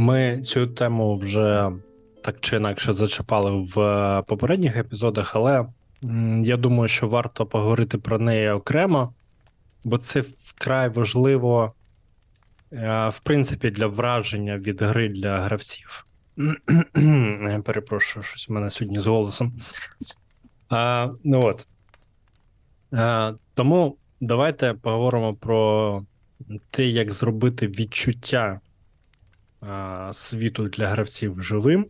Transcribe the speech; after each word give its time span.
Ми 0.00 0.42
цю 0.42 0.66
тему 0.66 1.16
вже 1.16 1.70
так 2.22 2.40
чи 2.40 2.56
інакше 2.56 2.92
зачіпали 2.92 3.50
в 3.74 3.80
е, 3.80 4.22
попередніх 4.22 4.76
епізодах, 4.76 5.36
але 5.36 5.66
я 6.42 6.56
думаю, 6.56 6.88
що 6.88 7.08
варто 7.08 7.46
поговорити 7.46 7.98
про 7.98 8.18
неї 8.18 8.50
окремо, 8.50 9.14
бо 9.84 9.98
це 9.98 10.20
вкрай 10.20 10.88
важливо, 10.88 11.74
е, 12.72 13.08
в 13.08 13.18
принципі, 13.18 13.70
для 13.70 13.86
враження 13.86 14.58
від 14.58 14.82
гри 14.82 15.08
для 15.08 15.40
гравців. 15.40 16.06
Перепрошую, 17.64 18.22
щось 18.22 18.48
у 18.48 18.52
мене 18.52 18.70
сьогодні 18.70 19.00
з 19.00 19.06
голосом. 19.06 19.52
А, 20.68 21.08
Ну 21.24 21.42
от. 21.44 21.66
А, 22.92 23.32
Тому 23.54 23.96
давайте 24.20 24.74
поговоримо 24.74 25.34
про 25.34 26.02
те, 26.70 26.86
як 26.86 27.12
зробити 27.12 27.66
відчуття 27.68 28.60
світу 30.12 30.68
для 30.68 30.88
гравців 30.88 31.42
живим. 31.42 31.86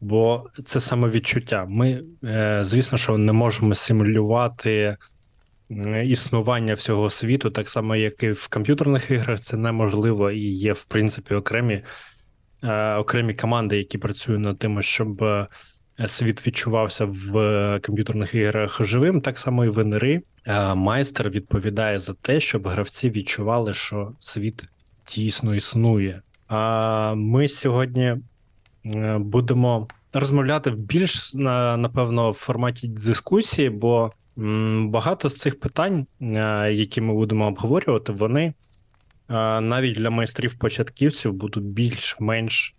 Бо 0.00 0.46
це 0.64 0.80
саме 0.80 1.08
відчуття. 1.08 1.66
Ми, 1.68 2.02
е, 2.24 2.60
звісно, 2.64 2.98
що 2.98 3.18
не 3.18 3.32
можемо 3.32 3.74
симулювати 3.74 4.96
існування 6.04 6.74
всього 6.74 7.10
світу, 7.10 7.50
так 7.50 7.68
само, 7.68 7.96
як 7.96 8.22
і 8.22 8.30
в 8.30 8.48
комп'ютерних 8.48 9.10
іграх, 9.10 9.40
це 9.40 9.56
неможливо 9.56 10.30
і 10.30 10.40
є, 10.40 10.72
в 10.72 10.82
принципі, 10.84 11.34
окремі 11.34 11.82
е, 12.62 12.94
окремі 12.94 13.34
команди, 13.34 13.76
які 13.76 13.98
працюють 13.98 14.40
над 14.40 14.58
тим, 14.58 14.82
щоб 14.82 15.22
е, 15.22 15.48
світ 16.06 16.46
відчувався 16.46 17.04
в 17.04 17.80
комп'ютерних 17.86 18.34
іграх 18.34 18.84
живим, 18.84 19.20
так 19.20 19.38
само 19.38 19.64
і 19.64 19.68
в 19.68 19.84
НРИ. 19.84 20.22
Майстер 20.74 21.30
відповідає 21.30 21.98
за 21.98 22.14
те, 22.14 22.40
щоб 22.40 22.68
гравці 22.68 23.10
відчували, 23.10 23.74
що 23.74 24.12
світ 24.18 24.64
дійсно 25.06 25.54
існує. 25.54 26.22
Ми 27.16 27.48
сьогодні 27.48 28.16
Е, 28.86 29.18
будемо 29.18 29.88
розмовляти 30.12 30.70
в 30.70 30.76
більш 30.76 31.34
напевно 31.34 32.30
в 32.30 32.34
форматі 32.34 32.88
дискусії, 32.88 33.70
бо 33.70 34.12
багато 34.84 35.28
з 35.28 35.36
цих 35.36 35.60
питань, 35.60 36.06
е, 36.20 36.72
які 36.72 37.00
ми 37.00 37.14
будемо 37.14 37.46
обговорювати, 37.46 38.12
вони 38.12 38.44
е, 38.44 38.52
навіть 39.60 39.94
для 39.94 40.10
майстрів-початківців 40.10 41.32
будуть 41.32 41.64
більш-менш 41.64 42.76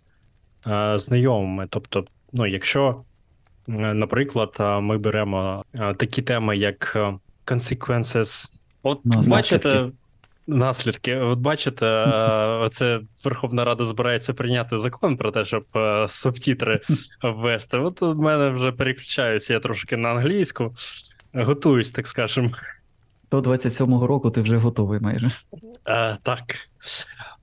знайомими. 0.94 1.66
Тобто, 1.70 2.04
ну, 2.32 2.46
якщо, 2.46 3.02
наприклад, 3.66 4.56
ми 4.58 4.98
беремо 4.98 5.64
такі 5.72 6.22
теми, 6.22 6.56
як 6.56 6.96
consequences, 7.46 8.48
от 8.82 9.00
ну, 9.04 9.22
бачите. 9.28 9.90
Наслідки, 10.46 11.16
от 11.16 11.38
бачите, 11.38 11.86
оце 12.60 13.00
Верховна 13.24 13.64
Рада 13.64 13.84
збирається 13.84 14.34
прийняти 14.34 14.78
закон 14.78 15.16
про 15.16 15.30
те, 15.30 15.44
щоб 15.44 15.64
е, 15.76 16.08
субтітри 16.08 16.80
ввести. 17.22 17.78
От 17.78 18.02
у 18.02 18.14
мене 18.14 18.50
вже 18.50 18.72
переключаються 18.72 19.52
я 19.52 19.60
трошки 19.60 19.96
на 19.96 20.08
англійську, 20.08 20.74
готуюсь, 21.34 21.90
так 21.90 22.06
скажемо. 22.08 22.50
До 23.30 23.40
27-го 23.40 24.06
року 24.06 24.30
ти 24.30 24.40
вже 24.40 24.56
готовий 24.56 25.00
майже. 25.00 25.30
А, 25.84 26.16
Так. 26.22 26.42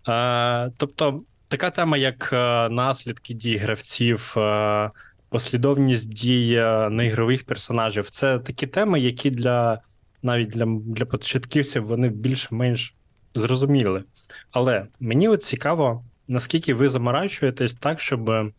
А, 0.05 0.69
Тобто, 0.77 1.21
така 1.47 1.69
тема, 1.69 1.97
як 1.97 2.29
е, 2.33 2.69
наслідки 2.69 3.33
дій 3.33 3.57
гравців, 3.57 4.33
е, 4.37 4.91
послідовність 5.29 6.09
дій 6.13 6.55
неігрових 6.89 7.45
персонажів, 7.45 8.09
це 8.09 8.39
такі 8.39 8.67
теми, 8.67 8.99
які 8.99 9.29
для 9.29 9.81
навіть 10.23 10.49
для 10.49 10.65
для 10.65 11.05
початківців 11.05 11.85
вони 11.85 12.09
більш-менш 12.09 12.95
зрозуміли. 13.35 14.03
Але 14.51 14.87
мені 14.99 15.27
от 15.27 15.43
цікаво, 15.43 16.03
наскільки 16.27 16.73
ви 16.73 16.89
заморачуєтесь 16.89 17.75
так, 17.75 17.99
щоб 17.99 18.51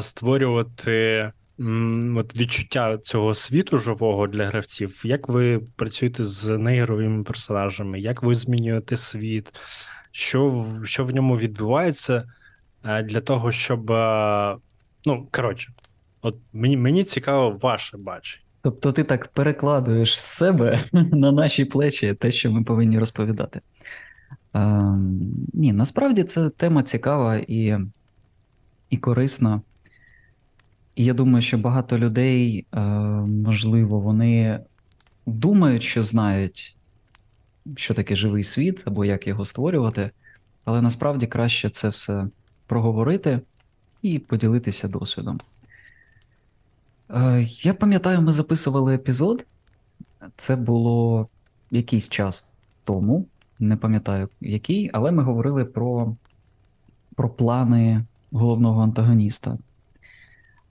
створювати 0.00 1.32
от 2.16 2.36
відчуття 2.36 2.98
цього 2.98 3.34
світу 3.34 3.78
живого 3.78 4.26
для 4.26 4.46
гравців, 4.46 5.02
як 5.04 5.28
ви 5.28 5.60
працюєте 5.76 6.24
з 6.24 6.58
неігровими 6.58 7.24
персонажами, 7.24 8.00
як 8.00 8.22
ви 8.22 8.34
змінюєте 8.34 8.96
світ, 8.96 9.54
що 10.12 10.66
що 10.84 11.04
в 11.04 11.10
ньому 11.10 11.38
відбувається 11.38 12.32
е, 12.84 13.02
для 13.02 13.20
того, 13.20 13.52
щоб. 13.52 13.90
Е, 13.90 14.56
ну, 15.06 15.28
коротше, 15.30 15.72
от 16.22 16.36
мені 16.52 16.76
мені 16.76 17.04
цікаво 17.04 17.58
ваше 17.62 17.96
бачення. 17.96 18.44
Тобто 18.62 18.92
ти 18.92 19.04
так 19.04 19.28
перекладуєш 19.28 20.20
з 20.20 20.24
себе 20.24 20.84
на 20.92 21.32
наші 21.32 21.64
плечі 21.64 22.14
те, 22.14 22.32
що 22.32 22.52
ми 22.52 22.64
повинні 22.64 22.98
розповідати. 22.98 23.60
Ем, 24.54 25.20
Ні, 25.52 25.72
насправді 25.72 26.24
це 26.24 26.50
тема 26.50 26.82
цікава 26.82 27.36
і 27.36 27.78
і 28.90 28.96
корисна. 28.96 29.60
І 30.94 31.04
я 31.04 31.14
думаю, 31.14 31.42
що 31.42 31.58
багато 31.58 31.98
людей, 31.98 32.66
е, 32.72 32.80
можливо, 33.26 34.00
вони 34.00 34.60
думають, 35.26 35.82
що 35.82 36.02
знають, 36.02 36.76
що 37.76 37.94
таке 37.94 38.16
живий 38.16 38.44
світ 38.44 38.82
або 38.84 39.04
як 39.04 39.26
його 39.26 39.44
створювати, 39.44 40.10
але 40.64 40.82
насправді 40.82 41.26
краще 41.26 41.70
це 41.70 41.88
все 41.88 42.26
проговорити 42.66 43.40
і 44.02 44.18
поділитися 44.18 44.88
досвідом. 44.88 45.40
Е, 47.12 47.46
я 47.62 47.74
пам'ятаю, 47.74 48.22
ми 48.22 48.32
записували 48.32 48.94
епізод. 48.94 49.46
Це 50.36 50.56
було 50.56 51.28
якийсь 51.70 52.08
час 52.08 52.48
тому, 52.84 53.26
не 53.58 53.76
пам'ятаю 53.76 54.28
який, 54.40 54.90
але 54.92 55.12
ми 55.12 55.22
говорили 55.22 55.64
про 55.64 56.16
про 57.16 57.30
плани 57.30 58.04
головного 58.30 58.82
антагоніста. 58.82 59.58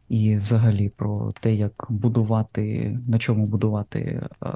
І 0.09 0.37
взагалі 0.37 0.89
про 0.89 1.33
те, 1.39 1.53
як 1.53 1.87
будувати, 1.89 2.97
на 3.07 3.19
чому 3.19 3.45
будувати 3.45 3.99
е, 4.43 4.47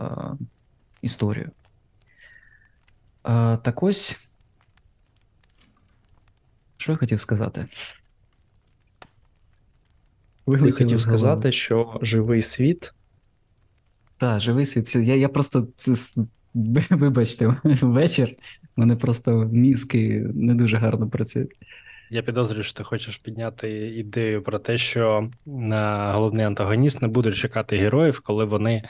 історію. 1.02 1.52
Е, 3.26 3.58
так 3.58 3.84
ось, 3.84 4.30
що 6.78 6.92
я 6.92 6.98
хотів 6.98 7.22
сказати? 7.22 7.68
Ви 10.46 10.72
хотів 10.72 11.02
сказати, 11.02 11.52
що 11.52 12.00
живий 12.02 12.42
світ. 12.42 12.94
Так, 14.18 14.42
живий 14.42 14.66
світ. 14.66 14.96
Я 14.96 15.16
я 15.16 15.30
просто 15.30 15.68
вибачте, 16.90 17.56
вечір. 17.82 18.30
Мене 18.76 18.96
просто 18.96 19.50
мізки 19.52 20.28
не 20.34 20.56
дуже 20.56 20.78
гарно 20.78 21.10
працюють. 21.10 21.52
Я 22.10 22.22
підозрюю, 22.22 22.64
що 22.64 22.74
ти 22.74 22.84
хочеш 22.84 23.18
підняти 23.18 23.88
ідею 23.88 24.44
про 24.44 24.60
те, 24.60 24.78
що 24.78 25.30
е, 25.48 26.12
головний 26.12 26.46
антагоніст 26.46 27.02
не 27.02 27.08
буде 27.08 27.32
чекати 27.32 27.78
героїв, 27.78 28.20
коли 28.20 28.46
вони 28.46 28.84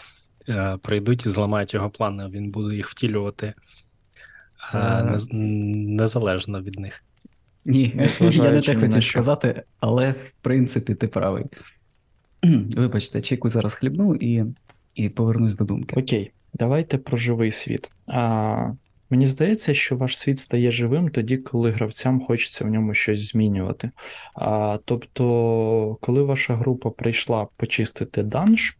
е, 0.49 0.77
прийдуть 0.81 1.25
і 1.25 1.29
зламають 1.29 1.73
його 1.73 1.89
плани. 1.89 2.27
Він 2.27 2.51
буде 2.51 2.75
їх 2.75 2.89
втілювати 2.89 3.53
е, 4.73 5.19
незалежно 5.31 6.61
від 6.61 6.79
них. 6.79 7.04
Ні, 7.65 8.09
я 8.19 8.51
не 8.51 8.61
те 8.61 8.75
хотів 8.75 9.03
сказати, 9.03 9.63
але 9.79 10.11
в 10.11 10.31
принципі 10.41 10.95
ти 10.95 11.07
правий. 11.07 11.45
Вибачте, 12.75 13.21
чайку 13.21 13.49
зараз 13.49 13.73
хлібну 13.73 14.15
і 14.15 14.43
і 14.95 15.09
повернусь 15.09 15.55
до 15.55 15.65
думки. 15.65 15.95
Окей, 15.99 16.31
давайте 16.53 16.97
про 16.97 17.17
живий 17.17 17.51
світ. 17.51 17.91
А, 18.07 18.71
Мені 19.09 19.27
здається, 19.27 19.73
що 19.73 19.97
ваш 19.97 20.17
світ 20.17 20.39
стає 20.39 20.71
живим 20.71 21.09
тоді, 21.09 21.37
коли 21.37 21.71
гравцям 21.71 22.21
хочеться 22.21 22.65
в 22.65 22.67
ньому 22.67 22.93
щось 22.93 23.31
змінювати. 23.31 23.91
А, 24.35 24.79
Тобто, 24.85 25.97
коли 26.01 26.23
ваша 26.23 26.55
група 26.55 26.89
прийшла 26.89 27.47
почистити 27.57 28.23
данж, 28.23 28.77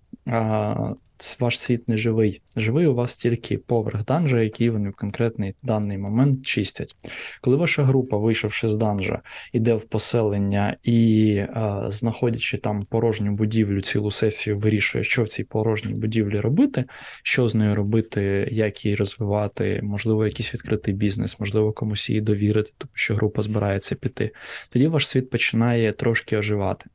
ваш 1.39 1.59
світ 1.59 1.89
не 1.89 1.97
живий. 1.97 2.41
Живий 2.55 2.87
у 2.87 2.95
вас 2.95 3.15
тільки 3.15 3.57
поверх 3.57 4.05
данжа, 4.05 4.41
який 4.41 4.69
вони 4.69 4.89
в 4.89 4.95
конкретний 4.95 5.55
даний 5.63 5.97
момент 5.97 6.45
чистять. 6.45 6.95
Коли 7.41 7.55
ваша 7.55 7.83
група, 7.83 8.17
вийшовши 8.17 8.69
з 8.69 8.77
данжа, 8.77 9.21
йде 9.53 9.73
в 9.73 9.83
поселення 9.83 10.77
і, 10.83 11.37
а, 11.53 11.85
знаходячи 11.89 12.57
там 12.57 12.83
порожню 12.83 13.31
будівлю, 13.31 13.81
цілу 13.81 14.11
сесію, 14.11 14.59
вирішує, 14.59 15.03
що 15.03 15.23
в 15.23 15.29
цій 15.29 15.43
порожній 15.43 15.93
будівлі 15.93 16.39
робити, 16.39 16.85
що 17.23 17.47
з 17.47 17.55
нею 17.55 17.75
робити, 17.75 18.49
як 18.51 18.85
її 18.85 18.95
розвивати, 18.95 19.79
можливо, 19.83 20.25
якийсь 20.25 20.53
відкритий 20.53 20.93
бізнес, 20.93 21.39
можливо, 21.39 21.73
комусь 21.73 22.09
її 22.09 22.21
довірити, 22.21 22.71
тому 22.77 22.91
що 22.93 23.15
група 23.15 23.41
збирається 23.41 23.95
піти. 23.95 24.31
Тоді 24.69 24.87
ваш 24.87 25.07
світ 25.07 25.29
починає 25.29 25.91
трошки 25.91 26.37
оживати. 26.37 26.85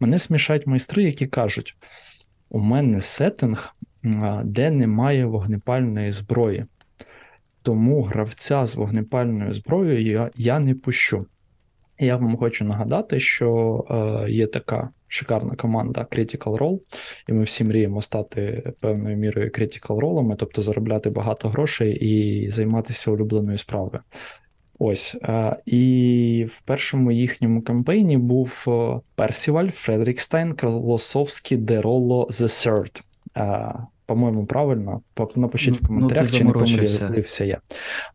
Мене 0.00 0.18
смішать 0.18 0.66
майстри, 0.66 1.02
які 1.02 1.26
кажуть 1.26 1.76
у 2.54 2.58
мене 2.58 3.00
сеттинг, 3.00 3.74
де 4.44 4.70
немає 4.70 5.26
вогнепальної 5.26 6.12
зброї. 6.12 6.64
Тому 7.62 8.02
гравця 8.02 8.66
з 8.66 8.74
вогнепальною 8.74 9.52
зброєю 9.52 10.02
я, 10.02 10.30
я 10.36 10.58
не 10.58 10.74
пущу. 10.74 11.26
Я 11.98 12.16
вам 12.16 12.36
хочу 12.36 12.64
нагадати, 12.64 13.20
що 13.20 13.84
е, 13.90 14.30
є 14.30 14.46
така 14.46 14.90
шикарна 15.08 15.54
команда 15.56 16.06
Critical 16.10 16.58
Role, 16.58 16.80
і 17.28 17.32
ми 17.32 17.44
всі 17.44 17.64
мріємо 17.64 18.02
стати 18.02 18.72
певною 18.80 19.16
мірою 19.16 19.48
Critical 19.48 20.00
Role, 20.00 20.36
тобто 20.36 20.62
заробляти 20.62 21.10
багато 21.10 21.48
грошей 21.48 21.94
і 21.94 22.50
займатися 22.50 23.10
улюбленою 23.10 23.58
справою. 23.58 24.02
Ось. 24.78 25.16
І 25.66 26.46
в 26.50 26.60
першому 26.60 27.12
їхньому 27.12 27.62
кампейні 27.62 28.18
був 28.18 28.66
Персіваль, 29.14 29.68
Фредерікстайн, 29.68 30.54
Колосовський, 30.54 31.58
Дероло, 31.58 32.28
The 32.30 32.42
Third. 32.44 33.02
По-моєму, 34.06 34.46
правильно. 34.46 35.00
Напишіть 35.36 35.74
Ну, 35.74 35.78
в 35.82 35.86
коментарях, 35.86 36.28
ну, 36.32 36.38
чи 36.38 36.44
не 36.44 36.52
помилився 36.52 37.44
я. 37.44 37.60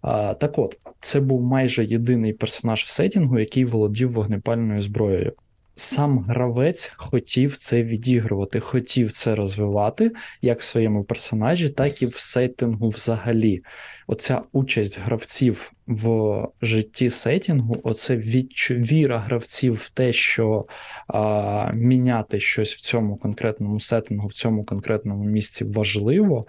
А, 0.02 0.34
Так 0.34 0.60
от, 0.60 0.80
це 1.00 1.20
був 1.20 1.42
майже 1.42 1.86
єдиний 1.86 2.34
персонаж 2.34 2.84
в 2.84 2.90
сетінгу, 2.90 3.40
який 3.40 3.66
володів 3.66 4.12
вогнепальною 4.12 4.82
зброєю. 4.82 5.34
Сам 5.80 6.20
гравець 6.20 6.92
хотів 6.96 7.58
це 7.58 7.84
відігрувати, 7.84 8.60
хотів 8.60 9.12
це 9.12 9.36
розвивати 9.36 10.12
як 10.42 10.60
в 10.60 10.64
своєму 10.64 11.04
персонажі, 11.04 11.70
так 11.70 12.02
і 12.02 12.06
в 12.06 12.16
сеттингу 12.18 12.90
взагалі. 12.90 13.64
Оця 14.08 14.42
участь 14.52 15.00
гравців 15.00 15.72
в 15.88 16.48
житті 16.62 17.10
сеттінгу, 17.10 17.78
оце 17.84 18.18
відчу... 18.18 18.74
віра 18.74 19.20
гравців 19.20 19.74
в 19.74 19.90
те, 19.90 20.14
що 20.14 20.66
а, 21.08 21.72
міняти 21.74 22.40
щось 22.40 22.75
в 22.75 22.82
цьому 22.82 23.18
конкретному 23.18 23.80
сеттингу, 23.80 24.28
в 24.28 24.34
цьому 24.34 24.64
конкретному 24.64 25.24
місці 25.24 25.64
важливо, 25.64 26.46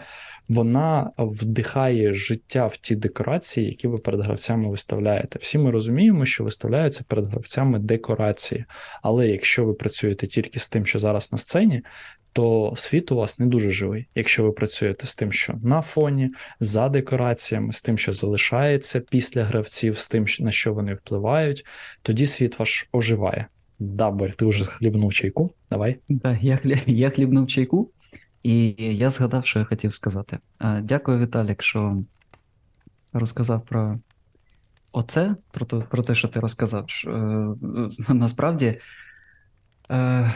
вона 0.51 1.11
вдихає 1.19 2.15
життя 2.15 2.67
в 2.67 2.77
ті 2.77 2.97
декорації, 2.97 3.67
які 3.67 3.89
ви 3.89 3.99
перед 3.99 4.21
гравцями 4.21 4.71
виставляєте. 4.71 5.39
Всі 5.43 5.59
ми 5.59 5.71
розуміємо, 5.71 6.27
що 6.27 6.45
виставляються 6.45 7.05
перед 7.09 7.27
гравцями 7.27 7.79
декорації. 7.79 8.65
Але 9.03 9.29
якщо 9.29 9.65
ви 9.65 9.75
працюєте 9.75 10.27
тільки 10.27 10.59
з 10.59 10.69
тим, 10.69 10.87
що 10.87 10.99
зараз 10.99 11.33
на 11.33 11.39
сцені, 11.39 11.83
то 12.33 12.73
світ 12.77 13.13
у 13.13 13.17
вас 13.17 13.39
не 13.39 13.47
дуже 13.47 13.71
живий. 13.71 14.07
Якщо 14.15 14.43
ви 14.43 14.53
працюєте 14.53 15.07
з 15.07 15.15
тим, 15.17 15.33
що 15.33 15.55
на 15.63 15.83
фоні, 15.83 16.29
за 16.61 16.89
декораціями, 16.89 17.73
з 17.73 17.83
тим, 17.83 17.99
що 17.99 18.13
залишається 18.13 19.01
після 19.01 19.45
гравців, 19.45 19.99
з 19.99 20.09
тим, 20.09 20.27
на 20.41 20.51
що 20.51 20.75
вони 20.75 20.95
впливають, 20.95 21.67
тоді 22.03 22.27
світ 22.27 22.59
ваш 22.59 22.89
оживає. 22.93 23.47
Дабер, 23.79 24.35
ти 24.35 24.45
вже 24.45 24.65
хлібнув 24.65 25.13
чайку? 25.13 25.51
Давай. 25.71 25.97
Да, 26.09 26.39
я, 26.43 26.57
хлі... 26.57 26.79
я 26.87 27.11
хлібнув 27.11 27.47
чайку, 27.47 27.91
і 28.43 28.75
я 28.79 29.11
згадав, 29.11 29.47
що 29.47 29.59
я 29.59 29.65
хотів 29.65 29.95
сказати. 29.95 30.39
Дякую, 30.83 31.19
Віталік, 31.19 31.63
що 31.63 32.03
розказав 33.13 33.65
про 33.65 33.99
оце, 34.93 35.37
про 35.51 35.67
те, 35.67 35.77
про 35.77 36.03
те, 36.03 36.15
що 36.15 36.29
ти 36.29 36.41
розказав. 36.41 36.87
Е, 37.07 37.11
насправді, 38.09 38.81
е, 39.91 40.33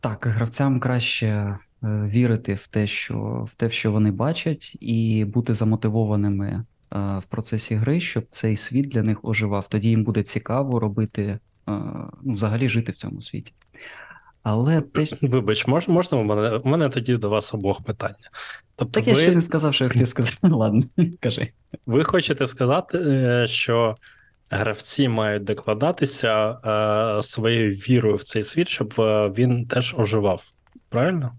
так, 0.00 0.26
гравцям 0.26 0.80
краще 0.80 1.26
е, 1.26 1.58
вірити 1.82 2.54
в 2.54 2.66
те, 2.66 2.86
що, 2.86 3.48
в 3.52 3.54
те, 3.54 3.70
що 3.70 3.92
вони 3.92 4.10
бачать, 4.10 4.78
і 4.80 5.24
бути 5.24 5.54
замотивованими 5.54 6.64
в 6.90 7.22
процесі 7.28 7.74
гри, 7.74 8.00
щоб 8.00 8.26
цей 8.30 8.56
світ 8.56 8.88
для 8.88 9.02
них 9.02 9.24
оживав. 9.24 9.68
Тоді 9.68 9.88
їм 9.88 10.04
буде 10.04 10.22
цікаво 10.22 10.80
робити, 10.80 11.38
ну, 11.66 12.32
взагалі 12.32 12.68
жити 12.68 12.92
в 12.92 12.96
цьому 12.96 13.22
світі. 13.22 13.52
Але 14.48 14.80
те, 14.80 15.06
що- 15.06 15.16
Вибач, 15.22 15.66
мож, 15.66 15.88
можна 15.88 16.18
у 16.18 16.24
мене? 16.24 16.50
У 16.50 16.68
мене 16.68 16.88
тоді 16.88 17.16
до 17.16 17.28
вас 17.28 17.54
обох 17.54 17.84
питання. 17.84 18.30
Тобто, 18.76 19.00
так 19.00 19.08
я 19.08 19.14
ще 19.14 19.34
не 19.34 19.40
сказав, 19.40 19.74
що 19.74 19.84
я 19.84 19.90
хотів 19.90 20.08
сказати. 20.08 20.36
Ладно, 20.42 20.82
кажи. 21.20 21.52
ви 21.86 22.04
хочете 22.04 22.46
сказати, 22.46 22.98
е, 22.98 23.46
що 23.48 23.96
гравці 24.50 25.08
мають 25.08 25.44
докладатися 25.44 26.50
е, 27.18 27.22
своєю 27.22 27.70
вірою 27.70 28.16
в 28.16 28.22
цей 28.22 28.44
світ, 28.44 28.68
щоб 28.68 28.94
е, 28.98 29.28
він 29.28 29.66
теж 29.66 29.94
оживав. 29.98 30.42
Правильно? 30.88 31.32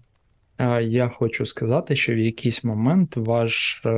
Я 0.82 1.08
хочу 1.08 1.46
сказати, 1.46 1.96
що 1.96 2.14
в 2.14 2.18
якийсь 2.18 2.64
момент 2.64 3.16
ваш, 3.16 3.82
е, 3.86 3.90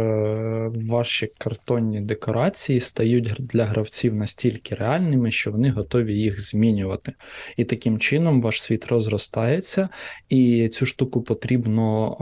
ваші 0.74 1.32
картонні 1.38 2.00
декорації 2.00 2.80
стають 2.80 3.36
для 3.38 3.64
гравців 3.64 4.14
настільки 4.14 4.74
реальними, 4.74 5.30
що 5.30 5.52
вони 5.52 5.70
готові 5.70 6.14
їх 6.14 6.40
змінювати. 6.40 7.12
І 7.56 7.64
таким 7.64 7.98
чином 7.98 8.42
ваш 8.42 8.62
світ 8.62 8.86
розростається, 8.86 9.88
і 10.28 10.68
цю 10.68 10.86
штуку 10.86 11.22
потрібно 11.22 12.16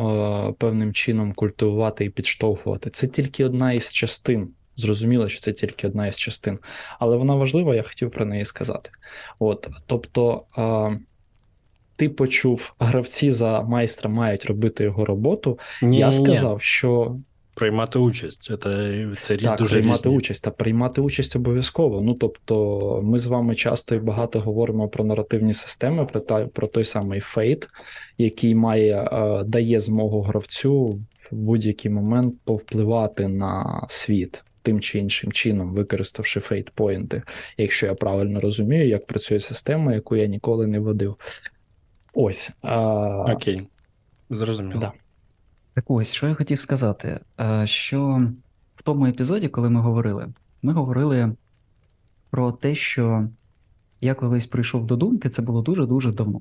е, 0.51 0.55
певним 0.59 0.93
чином 0.93 1.33
культивувати 1.33 2.05
і 2.05 2.11
підштовхувати. 2.11 2.91
Це 2.91 3.07
тільки 3.07 3.45
одна 3.45 3.73
із 3.73 3.93
частин. 3.93 4.49
Зрозуміло, 4.77 5.29
що 5.29 5.41
це 5.41 5.53
тільки 5.53 5.87
одна 5.87 6.07
із 6.07 6.17
частин, 6.17 6.59
але 6.99 7.17
вона 7.17 7.35
важлива, 7.35 7.75
я 7.75 7.83
хотів 7.83 8.11
про 8.11 8.25
неї 8.25 8.45
сказати. 8.45 8.91
От, 9.39 9.69
тобто. 9.87 10.45
Ти 11.99 12.09
почув, 12.09 12.75
гравці 12.79 13.33
за 13.33 13.63
майстра 13.63 14.11
мають 14.11 14.45
робити 14.45 14.85
його 14.85 15.05
роботу. 15.05 15.59
Ні, 15.83 15.99
Я 15.99 16.07
ні, 16.07 16.13
сказав, 16.13 16.63
що 16.63 17.17
приймати 17.55 17.99
участь. 17.99 18.43
Це, 18.43 18.57
це 19.19 19.37
так, 19.37 19.59
дуже 19.59 19.77
приймати 19.77 20.03
різні. 20.09 20.17
участь 20.17 20.45
та 20.45 20.51
приймати 20.51 21.01
участь 21.01 21.37
обов'язково. 21.37 22.01
Ну 22.01 22.15
тобто, 22.15 23.01
ми 23.05 23.19
з 23.19 23.27
вами 23.27 23.55
часто 23.55 23.95
і 23.95 23.99
багато 23.99 24.41
говоримо 24.41 24.89
про 24.89 25.05
наративні 25.05 25.55
системи, 25.55 26.05
про 26.07 26.21
та 26.21 26.47
про 26.47 26.67
той 26.67 26.85
самий 26.85 27.21
фейт, 27.21 27.69
який 28.19 28.55
має 28.55 29.09
е, 29.13 29.45
дає 29.45 29.81
змогу 29.81 30.21
гравцю 30.21 30.87
в 31.31 31.37
будь-який 31.37 31.91
момент 31.91 32.35
повпливати 32.45 33.29
на 33.29 33.87
світ. 33.89 34.45
Тим 34.63 34.81
чи 34.81 34.99
іншим 34.99 35.33
чином, 35.33 35.73
використавши 35.73 36.41
fate 36.41 36.71
point 36.71 37.08
и, 37.08 37.23
якщо 37.57 37.87
я 37.87 37.95
правильно 37.95 38.41
розумію, 38.41 38.89
як 38.89 39.07
працює 39.07 39.41
система, 39.41 39.95
яку 39.95 40.17
я 40.17 40.27
ніколи 40.27 40.67
не 40.67 40.79
водив. 40.79 41.17
Ось. 42.21 42.51
А, 42.63 42.77
Окей. 43.33 43.69
Зрозуміло. 44.31 44.81
Да. 44.81 44.93
Так 45.75 45.85
ось, 45.89 46.13
що 46.13 46.29
я 46.29 46.35
хотів 46.35 46.61
сказати, 46.61 47.21
що 47.65 48.31
в 48.77 48.83
тому 48.83 49.07
епізоді, 49.07 49.49
коли 49.49 49.71
ми 49.71 49.81
говорили, 49.81 50.33
ми 50.63 50.73
говорили 50.73 51.37
про 52.31 52.53
те, 52.53 52.75
що 52.75 53.29
я 54.01 54.15
колись 54.15 54.47
прийшов 54.47 54.87
до 54.87 54.97
думки, 54.97 55.31
це 55.31 55.43
було 55.43 55.63
дуже-дуже 55.63 56.13
давно, 56.13 56.41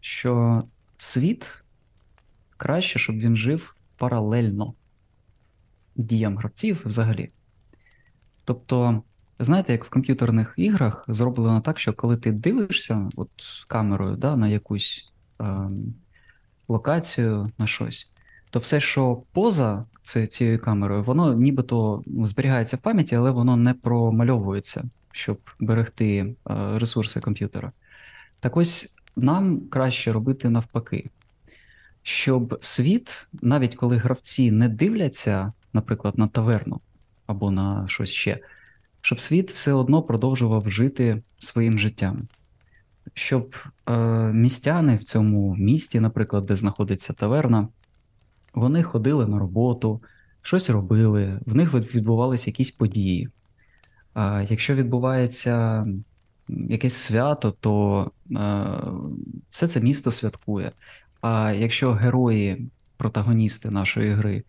що 0.00 0.62
світ 0.96 1.62
краще, 2.56 2.98
щоб 2.98 3.16
він 3.16 3.36
жив 3.36 3.76
паралельно 3.96 4.74
діям 5.96 6.36
гравців 6.36 6.82
взагалі. 6.84 7.28
Тобто, 8.44 9.02
знаєте, 9.38 9.72
як 9.72 9.84
в 9.84 9.90
комп'ютерних 9.90 10.54
іграх 10.56 11.04
зроблено 11.08 11.60
так, 11.60 11.78
що 11.78 11.92
коли 11.92 12.16
ти 12.16 12.32
дивишся 12.32 13.08
от 13.16 13.30
камерою 13.68 14.16
да, 14.16 14.36
на 14.36 14.48
якусь 14.48 15.09
локацію, 16.68 17.50
на 17.58 17.66
щось, 17.66 18.14
то 18.50 18.58
все, 18.58 18.80
що 18.80 19.22
поза 19.32 19.84
цією 20.30 20.58
камерою, 20.58 21.02
воно 21.02 21.34
нібито 21.34 22.02
зберігається 22.06 22.76
в 22.76 22.80
пам'яті, 22.80 23.14
але 23.14 23.30
воно 23.30 23.56
не 23.56 23.74
промальовується, 23.74 24.90
щоб 25.12 25.40
берегти 25.60 26.16
е, 26.16 26.34
ресурси 26.78 27.20
комп'ютера. 27.20 27.72
Так 28.40 28.56
ось 28.56 28.96
нам 29.16 29.60
краще 29.60 30.12
робити 30.12 30.50
навпаки, 30.50 31.10
щоб 32.02 32.58
світ, 32.60 33.26
навіть 33.42 33.74
коли 33.74 33.96
гравці 33.96 34.50
не 34.50 34.68
дивляться, 34.68 35.52
наприклад, 35.72 36.18
на 36.18 36.28
таверну 36.28 36.80
або 37.26 37.50
на 37.50 37.88
щось 37.88 38.10
ще, 38.10 38.38
щоб 39.00 39.20
світ 39.20 39.50
все 39.52 39.72
одно 39.72 40.02
продовжував 40.02 40.70
жити 40.70 41.22
своїм 41.38 41.78
життям. 41.78 42.28
Щоб 43.14 43.56
е, 43.88 43.98
містяни 44.32 44.96
в 44.96 45.04
цьому 45.04 45.56
місті, 45.56 46.00
наприклад, 46.00 46.46
де 46.46 46.56
знаходиться 46.56 47.12
таверна, 47.12 47.68
вони 48.54 48.82
ходили 48.82 49.26
на 49.26 49.38
роботу, 49.38 50.02
щось 50.42 50.70
робили, 50.70 51.40
в 51.46 51.54
них 51.54 51.74
відбувалися 51.74 52.50
якісь 52.50 52.70
події. 52.70 53.28
А 54.14 54.42
якщо 54.48 54.74
відбувається 54.74 55.86
якесь 56.48 56.94
свято, 56.94 57.50
то 57.60 58.04
е, 58.30 58.66
все 59.50 59.68
це 59.68 59.80
місто 59.80 60.12
святкує. 60.12 60.72
А 61.20 61.52
якщо 61.52 61.92
герої, 61.92 62.70
протагоністи 62.96 63.70
нашої 63.70 64.10
гри, 64.10 64.44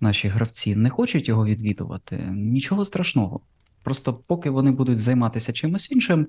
наші 0.00 0.28
гравці 0.28 0.76
не 0.76 0.90
хочуть 0.90 1.28
його 1.28 1.46
відвідувати, 1.46 2.16
нічого 2.32 2.84
страшного. 2.84 3.40
Просто 3.82 4.14
поки 4.14 4.50
вони 4.50 4.70
будуть 4.70 4.98
займатися 4.98 5.52
чимось 5.52 5.90
іншим, 5.90 6.26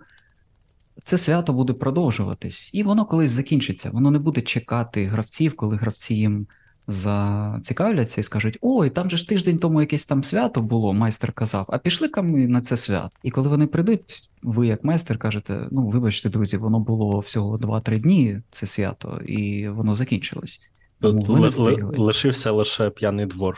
це 1.06 1.18
свято 1.18 1.54
буде 1.54 1.74
продовжуватись, 1.74 2.70
і 2.74 2.84
воно 2.84 3.06
колись 3.06 3.32
закінчиться. 3.32 3.90
Воно 3.94 4.12
не 4.12 4.20
буде 4.20 4.42
чекати 4.42 5.06
гравців, 5.06 5.56
коли 5.56 5.76
гравці 5.76 6.16
їм 6.16 6.48
зацікавляться 6.88 8.22
і 8.22 8.24
скажуть: 8.24 8.58
ой, 8.62 8.90
там 8.90 9.10
же 9.10 9.18
ж 9.18 9.30
тиждень 9.30 9.58
тому 9.58 9.82
якесь 9.82 10.06
там 10.06 10.24
свято 10.24 10.62
було, 10.62 10.94
майстер 10.94 11.32
казав, 11.32 11.66
а 11.70 11.78
пішли-ка 11.78 12.22
ми 12.22 12.48
на 12.48 12.62
це 12.62 12.78
свято. 12.78 13.10
І 13.24 13.32
коли 13.32 13.50
вони 13.50 13.68
прийдуть, 13.68 14.30
ви, 14.44 14.68
як 14.68 14.84
майстер, 14.84 15.18
кажете: 15.18 15.68
ну, 15.72 15.86
вибачте, 15.88 16.30
друзі, 16.30 16.58
воно 16.58 16.80
було 16.80 17.20
всього 17.20 17.58
2-3 17.58 17.98
дні, 18.00 18.40
це 18.52 18.68
свято, 18.68 19.22
і 19.28 19.70
воно 19.70 19.96
закінчилось. 19.96 20.62
Тому 21.00 21.22
ли- 21.42 21.50
ли- 21.60 21.98
лишився 21.98 22.52
лише 22.52 22.90
п'яний 22.90 23.26
двор. 23.26 23.58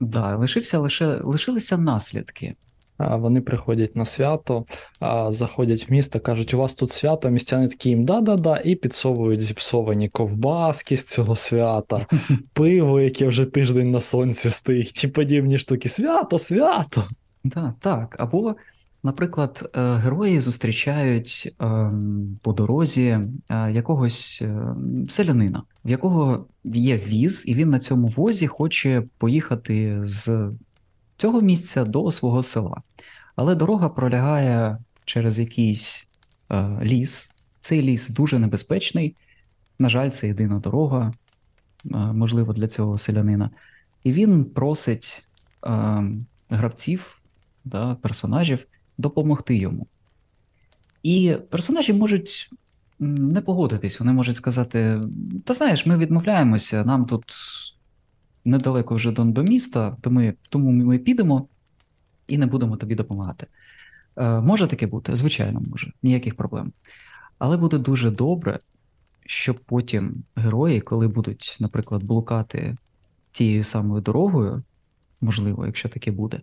Да, 0.00 0.36
лишився 0.36 0.78
лише 0.78 1.06
лишилися 1.24 1.78
наслідки. 1.78 2.54
Вони 2.98 3.40
приходять 3.40 3.96
на 3.96 4.04
свято, 4.04 4.64
заходять 5.28 5.88
в 5.88 5.92
місто, 5.92 6.20
кажуть, 6.20 6.54
у 6.54 6.58
вас 6.58 6.74
тут 6.74 6.92
свято, 6.92 7.30
містяни 7.30 7.68
такі 7.68 7.88
їм 7.88 8.04
да-да-да, 8.04 8.60
і 8.64 8.74
підсовують 8.74 9.40
зіпсовані 9.40 10.08
ковбаски 10.08 10.96
з 10.96 11.04
цього 11.04 11.36
свята, 11.36 12.06
пиво, 12.52 13.00
яке 13.00 13.26
вже 13.26 13.44
тиждень 13.44 13.90
на 13.90 14.00
сонці 14.00 14.50
стоїть, 14.50 14.92
ті 14.92 15.08
подібні 15.08 15.58
штуки. 15.58 15.88
Свято, 15.88 16.38
свято. 16.38 17.04
Да, 17.44 17.74
так. 17.80 18.16
Або, 18.18 18.56
наприклад, 19.02 19.70
е, 19.74 19.94
герої 19.94 20.40
зустрічають 20.40 21.54
ем, 21.60 22.38
по 22.42 22.52
дорозі 22.52 23.18
е, 23.48 23.72
якогось 23.72 24.42
ем, 24.42 25.06
селянина, 25.08 25.62
в 25.84 25.90
якого 25.90 26.46
є 26.64 26.96
віз, 26.96 27.44
і 27.48 27.54
він 27.54 27.70
на 27.70 27.80
цьому 27.80 28.06
возі 28.06 28.46
хоче 28.46 29.02
поїхати 29.18 30.00
з 30.04 30.50
цього 31.16 31.40
місця 31.40 31.84
до 31.84 32.10
свого 32.10 32.42
села. 32.42 32.82
Але 33.36 33.54
дорога 33.54 33.88
пролягає 33.88 34.78
через 35.04 35.38
якийсь 35.38 36.08
е, 36.50 36.78
ліс. 36.82 37.30
Цей 37.60 37.82
ліс 37.82 38.08
дуже 38.08 38.38
небезпечний. 38.38 39.16
На 39.78 39.88
жаль, 39.88 40.10
це 40.10 40.26
єдина 40.26 40.58
дорога, 40.58 41.12
е, 41.84 41.96
можливо, 41.96 42.52
для 42.52 42.68
цього 42.68 42.98
селянина. 42.98 43.50
І 44.04 44.12
він 44.12 44.44
просить 44.44 45.26
е, 45.66 46.04
гравців, 46.50 47.20
да, 47.64 47.94
персонажів 47.94 48.66
допомогти 48.98 49.56
йому. 49.56 49.86
І 51.02 51.36
персонажі 51.50 51.92
можуть 51.92 52.50
не 52.98 53.40
погодитись, 53.40 54.00
вони 54.00 54.12
можуть 54.12 54.36
сказати: 54.36 55.00
Та 55.44 55.54
знаєш, 55.54 55.86
ми 55.86 55.98
відмовляємося, 55.98 56.84
нам 56.84 57.04
тут 57.04 57.24
недалеко 58.46 58.94
вже 58.94 59.12
до, 59.12 59.24
до 59.24 59.42
міста, 59.42 59.96
то 60.00 60.10
ми, 60.10 60.34
тому 60.48 60.70
ми 60.70 60.98
підемо 60.98 61.48
і 62.28 62.38
не 62.38 62.46
будемо 62.46 62.76
тобі 62.76 62.94
допомагати. 62.94 63.46
Е, 64.16 64.40
може 64.40 64.66
таке 64.68 64.86
бути? 64.86 65.16
Звичайно, 65.16 65.62
може, 65.70 65.92
ніяких 66.02 66.34
проблем. 66.34 66.72
Але 67.38 67.56
буде 67.56 67.78
дуже 67.78 68.10
добре, 68.10 68.58
щоб 69.26 69.58
потім 69.58 70.24
герої, 70.36 70.80
коли 70.80 71.08
будуть, 71.08 71.56
наприклад, 71.60 72.04
блукати 72.04 72.76
тією 73.32 73.64
самою 73.64 74.00
дорогою, 74.00 74.62
можливо, 75.20 75.66
якщо 75.66 75.88
таке 75.88 76.10
буде, 76.10 76.40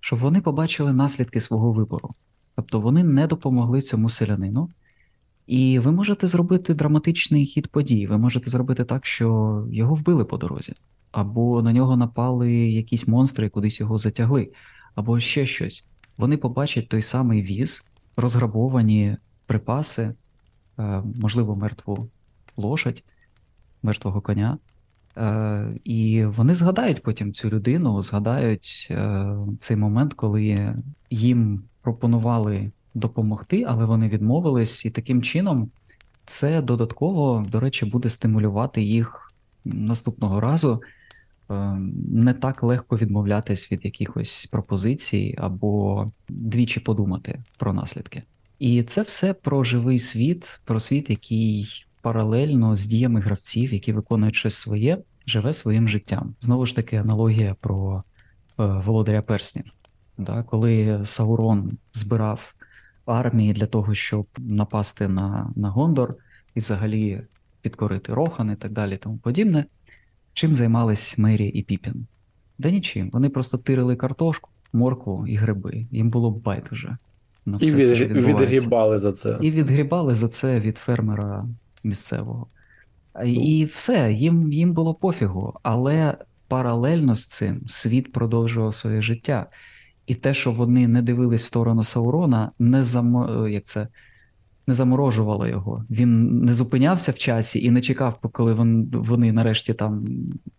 щоб 0.00 0.18
вони 0.18 0.40
побачили 0.40 0.92
наслідки 0.92 1.40
свого 1.40 1.72
вибору. 1.72 2.10
Тобто 2.56 2.80
вони 2.80 3.04
не 3.04 3.26
допомогли 3.26 3.80
цьому 3.80 4.08
селянину, 4.08 4.70
і 5.46 5.78
ви 5.78 5.92
можете 5.92 6.26
зробити 6.26 6.74
драматичний 6.74 7.46
хід 7.46 7.68
подій. 7.68 8.06
Ви 8.06 8.18
можете 8.18 8.50
зробити 8.50 8.84
так, 8.84 9.06
що 9.06 9.66
його 9.70 9.94
вбили 9.94 10.24
по 10.24 10.36
дорозі, 10.36 10.74
або 11.12 11.62
на 11.62 11.72
нього 11.72 11.96
напали 11.96 12.52
якісь 12.52 13.08
монстри 13.08 13.48
кудись 13.48 13.80
його 13.80 13.98
затягли, 13.98 14.52
або 14.94 15.20
ще 15.20 15.46
щось. 15.46 15.86
Вони 16.16 16.36
побачать 16.36 16.88
той 16.88 17.02
самий 17.02 17.42
віз, 17.42 17.94
розграбовані 18.16 19.16
припаси, 19.46 20.14
е, 20.78 21.02
можливо, 21.20 21.56
мертву 21.56 22.08
лошадь, 22.56 23.04
мертвого 23.82 24.20
коня. 24.20 24.58
Е, 25.16 25.74
І 25.84 26.24
вони 26.24 26.54
згадають 26.54 27.02
потім 27.02 27.32
цю 27.32 27.48
людину, 27.48 28.02
згадають 28.02 28.88
е, 28.90 29.36
цей 29.60 29.76
момент, 29.76 30.14
коли 30.14 30.74
їм 31.10 31.62
пропонували 31.82 32.70
допомогти, 32.94 33.64
але 33.68 33.84
вони 33.84 34.08
відмовились, 34.08 34.84
і 34.84 34.90
таким 34.90 35.22
чином 35.22 35.70
це 36.26 36.62
додатково, 36.62 37.44
до 37.48 37.60
речі, 37.60 37.86
буде 37.86 38.10
стимулювати 38.10 38.82
їх 38.82 39.32
наступного 39.64 40.40
разу 40.40 40.80
не 42.10 42.34
так 42.34 42.62
легко 42.62 42.96
відмовлятись 42.96 43.72
від 43.72 43.84
якихось 43.84 44.46
пропозицій 44.46 45.34
або 45.38 46.06
двічі 46.28 46.80
подумати 46.80 47.42
про 47.58 47.72
наслідки. 47.72 48.22
І 48.58 48.82
це 48.82 49.02
все 49.02 49.34
про 49.34 49.64
живий 49.64 49.98
світ, 49.98 50.60
про 50.64 50.80
світ, 50.80 51.10
який 51.10 51.84
паралельно 52.02 52.76
з 52.76 52.86
діями 52.86 53.20
гравців, 53.20 53.72
які 53.72 53.92
виконують 53.92 54.36
щось 54.36 54.54
своє, 54.54 54.98
живе 55.26 55.52
своїм 55.52 55.88
життям. 55.88 56.34
Знову 56.40 56.66
ж 56.66 56.76
таки, 56.76 56.96
аналогія 56.96 57.56
про 57.60 57.96
е, 57.98 58.02
володаря 58.56 59.22
перснів. 59.22 59.64
Да? 60.18 60.42
Коли 60.42 61.00
Саурон 61.04 61.78
збирав 61.94 62.54
армії 63.06 63.52
для 63.52 63.66
того, 63.66 63.94
щоб 63.94 64.26
напасти 64.38 65.08
на, 65.08 65.52
на 65.56 65.70
Гондор 65.70 66.14
і 66.54 66.60
взагалі 66.60 67.22
підкорити 67.60 68.14
Рохан 68.14 68.50
і 68.50 68.56
так 68.56 68.72
далі, 68.72 68.96
тому 68.96 69.18
подібне. 69.18 69.64
Чим 70.32 70.54
займались 70.54 71.18
Мері 71.18 71.46
і 71.46 71.62
Піпін? 71.62 72.06
Да 72.58 72.70
нічим. 72.70 73.10
Вони 73.12 73.28
просто 73.28 73.58
тирили 73.58 73.96
картошку, 73.96 74.50
моркву 74.72 75.26
і 75.26 75.36
гриби. 75.36 75.86
Їм 75.90 76.10
було 76.10 76.30
байдуже. 76.30 76.96
На 77.46 77.58
І 77.60 77.66
все 77.66 77.88
це, 77.88 77.96
що 77.96 78.04
від, 78.04 78.12
відбувається. 78.12 78.44
відгрібали 78.54 78.98
за 78.98 79.12
це. 79.12 79.38
І 79.40 79.50
відгрібали 79.50 80.14
за 80.14 80.28
це 80.28 80.60
від 80.60 80.78
фермера 80.78 81.46
місцевого. 81.84 82.46
А, 83.12 83.24
І 83.24 83.64
все, 83.64 84.12
їм, 84.12 84.52
їм 84.52 84.72
було 84.72 84.94
пофігу. 84.94 85.54
Але 85.62 86.18
паралельно 86.48 87.16
з 87.16 87.26
цим 87.26 87.68
світ 87.68 88.12
продовжував 88.12 88.74
своє 88.74 89.02
життя. 89.02 89.46
І 90.06 90.14
те, 90.14 90.34
що 90.34 90.52
вони 90.52 90.88
не 90.88 91.02
дивились 91.02 91.42
в 91.42 91.46
сторону 91.46 91.84
Саурона, 91.84 92.52
не 92.58 92.84
замо... 92.84 93.48
як 93.48 93.64
це, 93.64 93.88
не 94.70 94.74
заморожувало 94.74 95.46
його. 95.46 95.84
Він 95.90 96.44
не 96.44 96.54
зупинявся 96.54 97.12
в 97.12 97.18
часі 97.18 97.64
і 97.64 97.70
не 97.70 97.80
чекав, 97.80 98.18
коли 98.32 98.54
вони 98.92 99.32
нарешті 99.32 99.74
там 99.74 100.06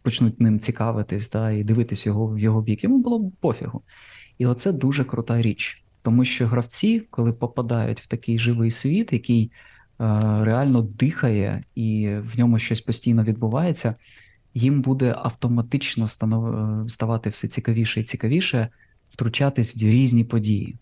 почнуть 0.02 0.42
ним 0.42 0.60
цікавитись 0.60 1.30
да, 1.30 1.52
і 1.52 1.64
дивитись 1.64 2.06
його 2.06 2.28
в 2.28 2.40
його 2.40 2.62
бік. 2.62 2.84
Йому 2.84 2.98
було 2.98 3.32
пофігу. 3.40 3.82
І 4.38 4.46
оце 4.46 4.72
дуже 4.72 5.04
крута 5.04 5.42
річ. 5.42 5.84
Тому 6.02 6.26
що 6.26 6.48
гравці, 6.48 7.00
коли 7.10 7.34
попадають 7.34 8.02
в 8.02 8.08
такий 8.08 8.40
живий 8.40 8.72
світ, 8.72 9.14
який 9.14 9.44
е, 9.44 10.20
реально 10.44 10.82
дихає 10.82 11.64
і 11.76 12.10
в 12.34 12.40
ньому 12.40 12.60
щось 12.60 12.82
постійно 12.82 13.24
відбувається, 13.24 13.96
їм 14.54 14.82
буде 14.82 15.16
автоматично 15.18 16.08
станов... 16.08 16.48
е, 16.48 16.90
ставати 16.90 17.30
все 17.30 17.48
цікавіше 17.48 18.00
і 18.00 18.04
цікавіше 18.04 18.68
втручатись 19.10 19.76
в 19.76 19.80
різні 19.80 20.24
події. 20.24 20.78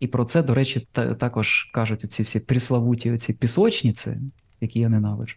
І 0.00 0.06
про 0.06 0.24
це, 0.24 0.42
до 0.42 0.54
речі, 0.54 0.88
та- 0.92 1.14
також 1.14 1.70
кажуть 1.72 2.04
оці 2.04 2.22
всі 2.22 2.40
приславуті 2.40 3.12
оці 3.12 3.32
пісочниці, 3.32 4.16
які 4.60 4.80
я 4.80 4.88
ненавиджу. 4.88 5.36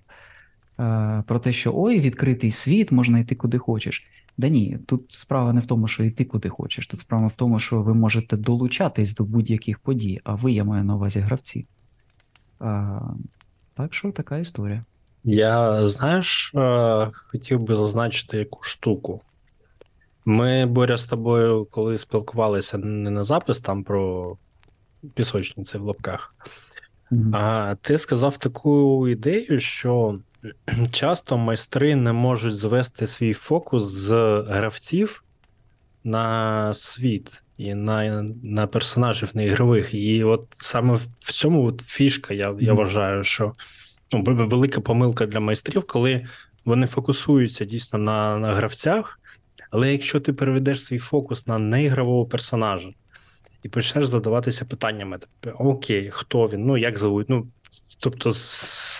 Е, 0.79 1.23
про 1.27 1.39
те, 1.39 1.53
що 1.53 1.71
ой, 1.75 1.99
відкритий 1.99 2.51
світ, 2.51 2.91
можна 2.91 3.19
йти 3.19 3.35
куди 3.35 3.57
хочеш. 3.57 4.07
Да 4.37 4.47
ні, 4.49 4.77
тут 4.87 5.11
справа 5.11 5.53
не 5.53 5.61
в 5.61 5.65
тому, 5.65 5.87
що 5.87 6.03
йти 6.03 6.25
куди 6.25 6.49
хочеш. 6.49 6.87
Тут 6.87 6.99
справа 6.99 7.27
в 7.27 7.35
тому, 7.35 7.59
що 7.59 7.81
ви 7.81 7.93
можете 7.93 8.37
долучатись 8.37 9.15
до 9.15 9.23
будь-яких 9.23 9.79
подій, 9.79 10.21
а 10.23 10.35
ви, 10.35 10.51
я 10.51 10.63
маю 10.63 10.83
на 10.83 10.95
увазі 10.95 11.19
гравці. 11.19 11.67
А, 12.59 12.99
так 13.75 13.93
що 13.93 14.11
така 14.11 14.37
історія. 14.37 14.85
Я, 15.23 15.87
знаєш, 15.87 16.51
е, 16.55 17.07
хотів 17.13 17.59
би 17.59 17.75
зазначити 17.75 18.37
яку 18.37 18.63
штуку. 18.63 19.21
Ми, 20.25 20.65
Боря, 20.65 20.97
з 20.97 21.05
тобою, 21.05 21.67
коли 21.71 21.97
спілкувалися 21.97 22.77
не 22.77 23.09
на 23.09 23.23
запис 23.23 23.59
там 23.59 23.83
про 23.83 24.37
пісочниці 25.13 25.77
в 25.77 25.81
лапках, 25.81 26.35
Мгм. 27.11 27.35
а 27.35 27.75
ти 27.81 27.97
сказав 27.97 28.37
таку 28.37 29.07
ідею, 29.07 29.59
що 29.59 30.19
часто 30.91 31.37
майстри 31.37 31.95
не 31.95 32.13
можуть 32.13 32.55
звести 32.55 33.07
свій 33.07 33.33
фокус 33.33 33.83
з 33.83 34.11
гравців 34.49 35.23
на 36.03 36.73
світ 36.73 37.43
і 37.57 37.73
на, 37.75 38.23
на 38.43 38.67
персонажів 38.67 39.31
на 39.33 39.43
ігрових. 39.43 39.93
І 39.93 40.23
от 40.23 40.47
саме 40.59 40.99
в 41.19 41.31
цьому 41.31 41.65
от 41.65 41.81
фішка, 41.81 42.33
я, 42.33 42.55
я 42.59 42.73
вважаю, 42.73 43.23
що 43.23 43.53
ну, 44.11 44.23
велика 44.23 44.81
помилка 44.81 45.25
для 45.25 45.39
майстрів, 45.39 45.87
коли 45.87 46.27
вони 46.65 46.87
фокусуються 46.87 47.65
дійсно 47.65 47.99
на, 47.99 48.37
на 48.37 48.55
гравцях, 48.55 49.19
але 49.71 49.91
якщо 49.91 50.19
ти 50.19 50.33
переведеш 50.33 50.83
свій 50.83 50.99
фокус 50.99 51.47
на 51.47 51.59
неігрового 51.59 52.25
персонажа 52.25 52.89
і 53.63 53.69
почнеш 53.69 54.05
задаватися 54.05 54.65
питаннями: 54.65 55.19
типу, 55.39 55.57
окей, 55.57 56.09
хто 56.11 56.47
він, 56.47 56.65
ну 56.65 56.77
як 56.77 56.97
зовуть, 56.97 57.29
ну 57.29 57.47
тобто 57.99 58.31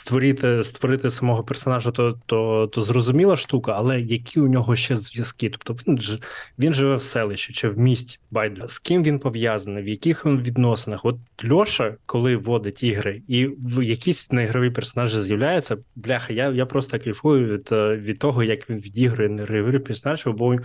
створити, 0.03 0.63
створити 0.63 1.10
самого 1.10 1.43
персонажа, 1.43 1.91
то, 1.91 2.20
то, 2.25 2.67
то 2.67 2.82
зрозуміла 2.82 3.36
штука, 3.38 3.74
але 3.77 4.01
які 4.01 4.39
у 4.39 4.48
нього 4.48 4.75
ще 4.75 4.96
зв'язки? 4.96 5.50
Тобто 5.50 5.75
він 5.88 6.01
ж 6.01 6.20
він 6.60 6.74
живе 6.74 6.96
в 6.96 7.03
селищі 7.03 7.53
чи 7.53 7.70
в 7.70 7.79
місті 7.79 8.20
байдуже. 8.32 8.67
З 8.67 8.79
ким 8.79 9.03
він 9.03 9.20
пов'язаний, 9.20 9.84
в 9.84 9.88
яких 9.88 10.25
він 10.25 10.41
відносинах? 10.41 11.05
От 11.05 11.17
Льоша, 11.51 11.96
коли 12.05 12.38
вводить 12.38 12.84
ігри, 12.84 13.22
і 13.27 13.46
в 13.46 13.84
якісь 13.84 14.32
неігрові 14.32 14.70
персонажі 14.70 15.22
з'являються, 15.22 15.77
бляха, 15.96 16.34
я, 16.34 16.51
я 16.51 16.65
просто 16.65 17.00
кайфую 17.00 17.48
від, 17.48 17.70
е, 17.72 17.98
від 17.98 18.20
того, 18.20 18.43
як 18.43 18.70
він 18.70 18.77
відігрує 18.77 19.29
неігрові 19.29 19.79
персонажі, 19.79 20.29
бо 20.29 20.55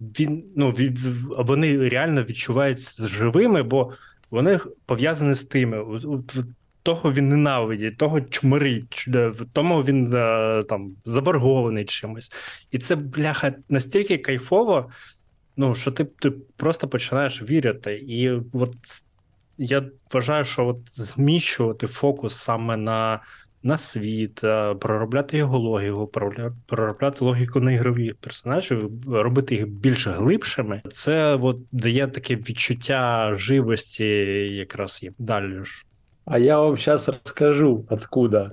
він 0.00 0.44
ну 0.56 0.74
вони 1.38 1.88
реально 1.88 2.22
відчуваються 2.22 3.08
живими, 3.08 3.62
бо 3.62 3.92
вони 4.30 4.60
пов'язані 4.86 5.34
з 5.34 5.44
тими. 5.44 6.00
Того 6.82 7.12
він 7.12 7.28
ненавидить, 7.28 7.96
того 7.96 8.20
чмирить, 8.20 9.08
тому 9.52 9.82
він 9.82 10.12
е, 10.14 10.62
там 10.68 10.96
заборгований 11.04 11.84
чимось. 11.84 12.32
І 12.70 12.78
це, 12.78 12.96
бляха, 12.96 13.54
настільки 13.68 14.18
кайфово, 14.18 14.90
ну, 15.56 15.74
що 15.74 15.90
ти, 15.90 16.04
ти 16.04 16.30
просто 16.56 16.88
починаєш 16.88 17.42
вірити. 17.42 17.94
І 17.94 18.30
от 18.52 18.74
я 19.58 19.84
вважаю, 20.12 20.44
що 20.44 20.66
от 20.66 20.78
зміщувати 20.86 21.86
фокус 21.86 22.36
саме 22.36 22.76
на 22.76 23.20
на 23.62 23.78
світ, 23.78 24.44
е, 24.44 24.74
проробляти 24.74 25.38
його 25.38 25.58
логіку, 25.58 26.10
проробля- 26.12 26.52
проробляти 26.66 27.24
логіку 27.24 27.60
на 27.60 27.72
ігрові 27.72 28.12
персонажів, 28.20 28.90
робити 29.08 29.54
їх 29.54 29.68
більш 29.68 30.06
глибшими. 30.06 30.82
Це 30.90 31.34
от 31.34 31.58
дає 31.72 32.06
таке 32.06 32.36
відчуття 32.36 33.32
живості, 33.34 34.06
якраз 34.56 35.02
їм. 35.02 35.14
Далі. 35.18 35.62
А 36.24 36.38
я 36.38 36.60
вам 36.60 36.76
сейчас 36.76 37.08
расскажу, 37.08 37.86
откуда. 37.90 38.52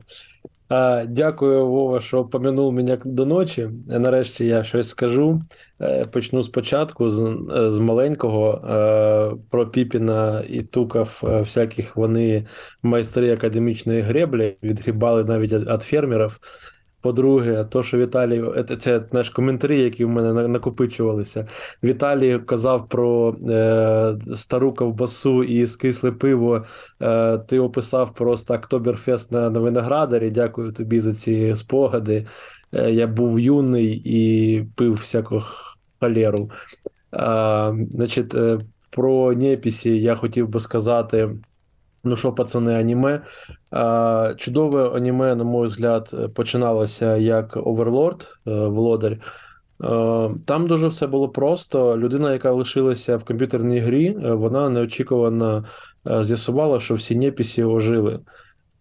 Дякую, 1.08 1.68
Вова, 1.68 2.02
що 2.02 2.26
помянув 2.26 2.74
мене 2.74 2.98
до 3.06 3.26
ночі. 3.26 3.70
Нарешті 3.88 4.46
я 4.46 4.64
щось 4.64 4.90
скажу. 4.90 5.42
Е, 5.82 6.06
Почну 6.06 6.44
спочатку 6.44 7.10
з, 7.10 7.22
е, 7.56 7.72
з 7.72 7.80
маленького 7.80 8.52
е, 8.54 9.38
про 9.50 9.68
Піпіна 9.68 10.44
і 10.50 10.64
Тукав 10.64 11.20
всяких 11.22 11.98
вони 11.98 12.46
майстри 12.84 13.34
академічної 13.34 14.02
греблі, 14.02 14.58
відгрібали 14.64 15.24
навіть 15.24 15.54
від 15.54 15.82
фермерів. 15.82 16.40
По-друге, 17.08 17.64
то, 17.64 17.84
що 17.84 17.98
Віталій, 17.98 18.44
це, 18.80 19.04
знаєш, 19.10 19.30
коментарі, 19.30 19.80
які 19.80 20.06
в 20.06 20.10
мене 20.10 20.48
накопичувалися. 20.48 21.48
Віталій 21.84 22.40
казав 22.40 22.90
про 22.90 23.36
е, 23.50 24.18
стару 24.36 24.74
ковбасу 24.74 25.44
і 25.44 25.68
скисле 25.68 26.12
пиво. 26.12 26.66
Е, 27.02 27.38
ти 27.38 27.60
описав 27.60 28.14
просто 28.14 28.54
Октоберфест 28.54 29.32
на, 29.32 29.50
на 29.50 29.60
виноградарі. 29.60 30.30
Дякую 30.30 30.72
тобі 30.72 31.00
за 31.00 31.14
ці 31.14 31.56
спогади. 31.56 32.28
Е, 32.74 32.92
я 32.92 33.08
був 33.08 33.40
юний 33.40 34.02
і 34.06 34.64
пив 34.76 34.94
всяку 34.94 35.42
халеру. 36.00 36.50
А, 37.12 37.74
значить, 37.92 38.36
е, 38.36 38.60
про 38.90 39.34
Непісі 39.34 40.02
я 40.02 40.16
хотів 40.16 40.50
би 40.50 40.60
сказати. 40.60 41.30
Ну 42.08 42.16
що, 42.18 42.34
пацани, 42.34 42.76
аніме. 42.76 43.22
А, 43.72 44.34
чудове 44.38 44.90
аніме, 44.90 45.36
на 45.36 45.44
мой 45.44 45.66
взгляд, 45.66 46.34
починалося 46.34 47.18
як 47.18 47.58
Overlord, 47.58 48.28
е, 48.48 48.52
Володар. 48.68 49.12
Е, 49.12 49.20
Там 50.46 50.68
дуже 50.68 50.88
все 50.88 51.08
було 51.08 51.30
просто. 51.30 51.98
Людина, 51.98 52.34
яка 52.34 52.52
лишилася 52.52 53.18
в 53.18 53.24
комп'ютерній 53.24 53.80
грі, 53.80 54.08
е, 54.08 54.34
вона 54.34 54.70
неочікувано 54.70 55.66
з'ясувала, 56.22 56.80
що 56.80 56.96
всі 56.96 57.16
непісі 57.16 57.64
ожили. 57.64 58.20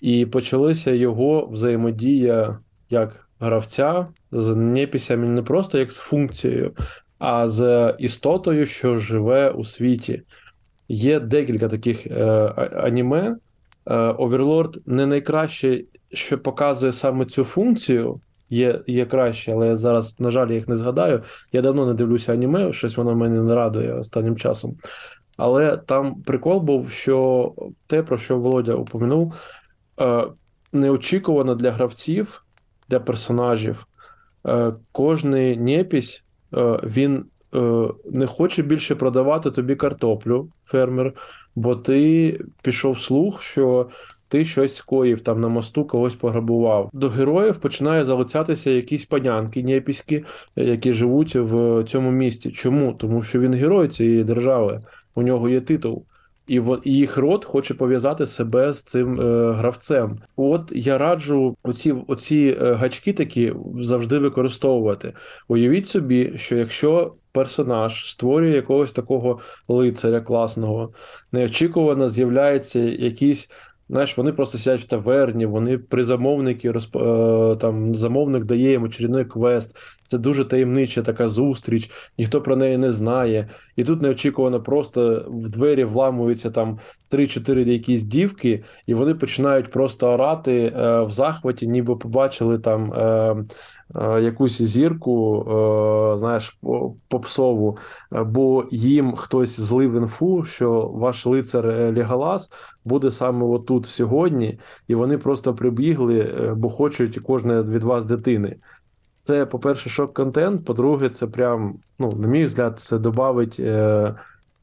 І 0.01 0.27
почалася 0.27 0.91
його 0.91 1.47
взаємодія 1.47 2.59
як 2.91 3.29
гравця 3.41 4.07
з 4.33 4.57
непісями 4.57 5.27
не 5.27 5.43
просто 5.43 5.79
як 5.79 5.93
з 5.93 5.99
функцією, 5.99 6.73
а 7.19 7.47
з 7.47 7.95
істотою, 7.99 8.67
що 8.67 8.99
живе 8.99 9.51
у 9.51 9.65
світі. 9.65 10.23
Є 10.89 11.21
декілька 11.21 11.69
таких 11.69 12.07
е, 12.07 12.25
аніме. 12.77 13.37
Е, 13.87 13.95
Overlord 13.95 14.79
не 14.87 15.07
найкраще, 15.07 15.85
що 16.13 16.39
показує 16.39 16.93
саме 16.93 17.25
цю 17.25 17.45
функцію. 17.45 18.21
Є, 18.51 18.81
є 18.87 19.07
краще, 19.07 19.53
але 19.53 19.67
я 19.67 19.77
зараз, 19.77 20.15
на 20.19 20.31
жаль, 20.31 20.49
я 20.49 20.55
їх 20.55 20.69
не 20.69 20.77
згадаю. 20.77 21.23
Я 21.53 21.63
давно 21.63 21.87
не 21.87 21.95
дивлюся 21.95 22.33
аніме, 22.33 22.73
щось 22.73 22.97
воно 22.97 23.15
мене 23.15 23.43
не 23.43 23.55
радує 23.55 23.95
останнім 23.95 24.37
часом. 24.37 24.77
Але 25.37 25.77
там 25.77 26.23
прикол 26.23 26.61
був, 26.61 26.91
що 26.91 27.53
те, 27.87 28.03
про 28.03 28.19
що 28.19 28.39
Володя 28.39 28.75
упомянув, 28.75 29.35
е, 30.01 30.25
неочікувано 30.73 31.55
для 31.55 31.73
гравців, 31.73 32.45
для 32.89 33.01
персонажів. 33.01 33.87
Е, 34.47 34.73
Кожний 34.93 35.57
непісь, 35.57 36.25
е, 36.55 36.81
він 36.85 37.25
не 38.13 38.27
хоче 38.27 38.63
більше 38.63 38.95
продавати 38.95 39.51
тобі 39.51 39.75
картоплю, 39.75 40.49
фермер, 40.65 41.13
бо 41.55 41.77
ти 41.77 42.41
пішов 42.63 43.01
слух, 43.01 43.43
що 43.43 43.89
ти 44.29 44.45
щось 44.45 44.75
скоїв 44.77 45.21
там 45.21 45.41
на 45.41 45.49
мосту, 45.49 45.85
когось 45.85 46.15
пограбував. 46.15 46.91
До 46.93 47.09
героїв 47.09 47.57
починає 47.57 48.05
залицятися 48.05 48.71
якісь 48.71 49.05
панянки 49.05 49.63
непіські, 49.63 50.25
е, 50.57 50.65
які 50.65 50.93
живуть 50.93 51.37
в 51.37 51.85
цьому 51.85 52.11
місті. 52.11 52.51
Чому? 52.51 52.93
Тому 52.93 53.23
що 53.23 53.41
він 53.41 53.55
герой 53.55 53.89
цієї 53.89 54.25
держави, 54.25 54.81
у 55.15 55.23
нього 55.23 55.49
є 55.49 55.61
титул. 55.61 56.05
І 56.49 56.63
їх 56.85 57.17
род 57.17 57.45
хоче 57.45 57.75
пов'язати 57.75 58.27
себе 58.27 58.73
з 58.73 58.83
цим 58.83 59.21
е, 59.21 59.53
гравцем. 59.53 60.19
От 60.37 60.73
я 60.75 60.99
раджу 60.99 61.57
оці, 61.63 61.95
оці 62.07 62.57
е, 62.61 62.73
гачки 62.73 63.13
такі 63.13 63.53
завжди 63.81 64.19
використовувати. 64.19 65.13
Уявіть 65.49 65.87
собі, 65.87 66.33
що 66.37 66.57
якщо 66.57 67.15
персонаж 67.37 68.11
створює 68.11 68.55
якогось 68.55 68.93
такого 68.93 69.41
лицаря 69.69 70.21
класного, 70.21 70.93
неочікувано 71.33 72.09
з'являється 72.09 72.79
якийсь. 72.81 73.49
Знаєш, 73.89 74.19
вони 74.19 74.33
просто 74.33 74.59
сидять 74.59 74.81
в 74.81 74.89
таверні, 74.89 75.47
вони 75.47 75.79
при 75.79 76.05
замовники 76.05 76.71
розп... 76.71 76.97
е, 76.97 77.57
там 77.61 77.95
замовник 77.95 78.45
дає 78.45 78.71
їм 78.71 78.83
очередний 78.83 79.25
квест. 79.25 79.77
Це 80.07 80.19
дуже 80.19 80.45
таємнича 80.45 81.03
така 81.03 81.29
зустріч, 81.29 81.91
ніхто 82.19 82.43
про 82.43 82.57
неї 82.57 82.79
не 82.79 82.91
знає. 82.91 83.49
І 83.77 83.85
тут 83.85 84.03
неочікувано 84.03 84.63
просто 84.63 85.27
в 85.29 85.49
двері 85.49 85.85
вламуються 85.85 86.51
там 86.51 86.79
3-4 87.11 87.69
якісь 87.69 88.03
дівки, 88.03 88.65
і 88.87 88.95
вони 88.95 89.15
починають 89.15 89.71
просто 89.71 90.09
орати 90.09 90.73
е, 90.77 91.03
в 91.03 91.11
захваті, 91.11 91.67
ніби 91.67 91.97
побачили 91.97 92.59
там 92.59 92.93
е, 92.93 93.37
якусь 94.21 94.63
зірку, 94.63 95.47
е, 96.15 96.19
знаєш, 96.19 96.59
попсову, 97.09 97.79
Е, 98.13 98.23
бо 98.25 98.65
їм 98.71 99.13
хтось 99.13 99.61
злив 99.61 99.95
інфу, 99.95 100.45
що 100.45 100.91
ваш 100.95 101.27
лицар 101.27 101.69
е, 101.69 101.93
Леголас 101.93 102.51
буде 102.85 103.11
саме 103.11 103.45
отут 103.45 103.87
сьогодні, 103.87 104.59
і 104.89 104.95
вони 104.95 105.19
просто 105.19 105.55
прибігли, 105.55 106.21
е, 106.21 106.55
бо 106.55 106.69
хочуть 106.69 107.19
кожне 107.19 107.63
від 107.63 107.83
вас 107.83 108.05
дитини. 108.05 108.57
Це, 109.23 109.47
по-перше, 109.47 109.91
шок-контент. 109.91 110.65
По-друге, 110.65 111.09
це 111.09 111.27
прям, 111.27 111.75
ну, 111.99 112.13
на 112.13 112.29
мій 112.29 112.45
взгляд, 112.45 112.81
це 112.81 112.99
додавить 112.99 113.57
е, 113.61 114.15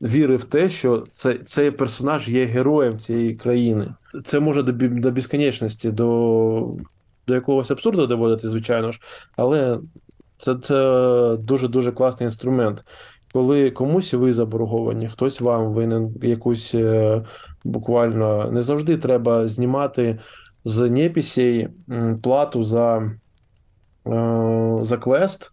віри 0.01 0.35
в 0.35 0.43
те, 0.43 0.69
що 0.69 0.97
це, 0.97 1.33
цей 1.33 1.71
персонаж 1.71 2.29
є 2.29 2.45
героєм 2.45 2.99
цієї 2.99 3.35
країни. 3.35 3.93
Це 4.23 4.39
може 4.39 4.63
до, 4.63 4.71
до 4.87 5.11
безконечності, 5.11 5.91
до, 5.91 6.75
до 7.27 7.33
якогось 7.33 7.71
абсурду 7.71 8.07
доводити, 8.07 8.49
звичайно 8.49 8.91
ж, 8.91 8.99
але 9.35 9.79
це, 10.37 10.55
це 10.55 11.37
дуже-дуже 11.39 11.91
класний 11.91 12.27
інструмент. 12.27 12.85
Коли 13.33 13.71
комусь 13.71 14.13
ви 14.13 14.33
заборговані, 14.33 15.09
хтось 15.09 15.41
вам 15.41 15.73
винен 15.73 16.15
якусь 16.21 16.75
е, 16.75 17.21
буквально 17.63 18.51
не 18.51 18.61
завжди 18.61 18.97
треба 18.97 19.47
знімати 19.47 20.19
з 20.65 20.89
непісей 20.89 21.69
плату 22.23 22.63
за, 22.63 22.97
е, 24.07 24.79
за 24.81 24.97
квест 24.97 25.51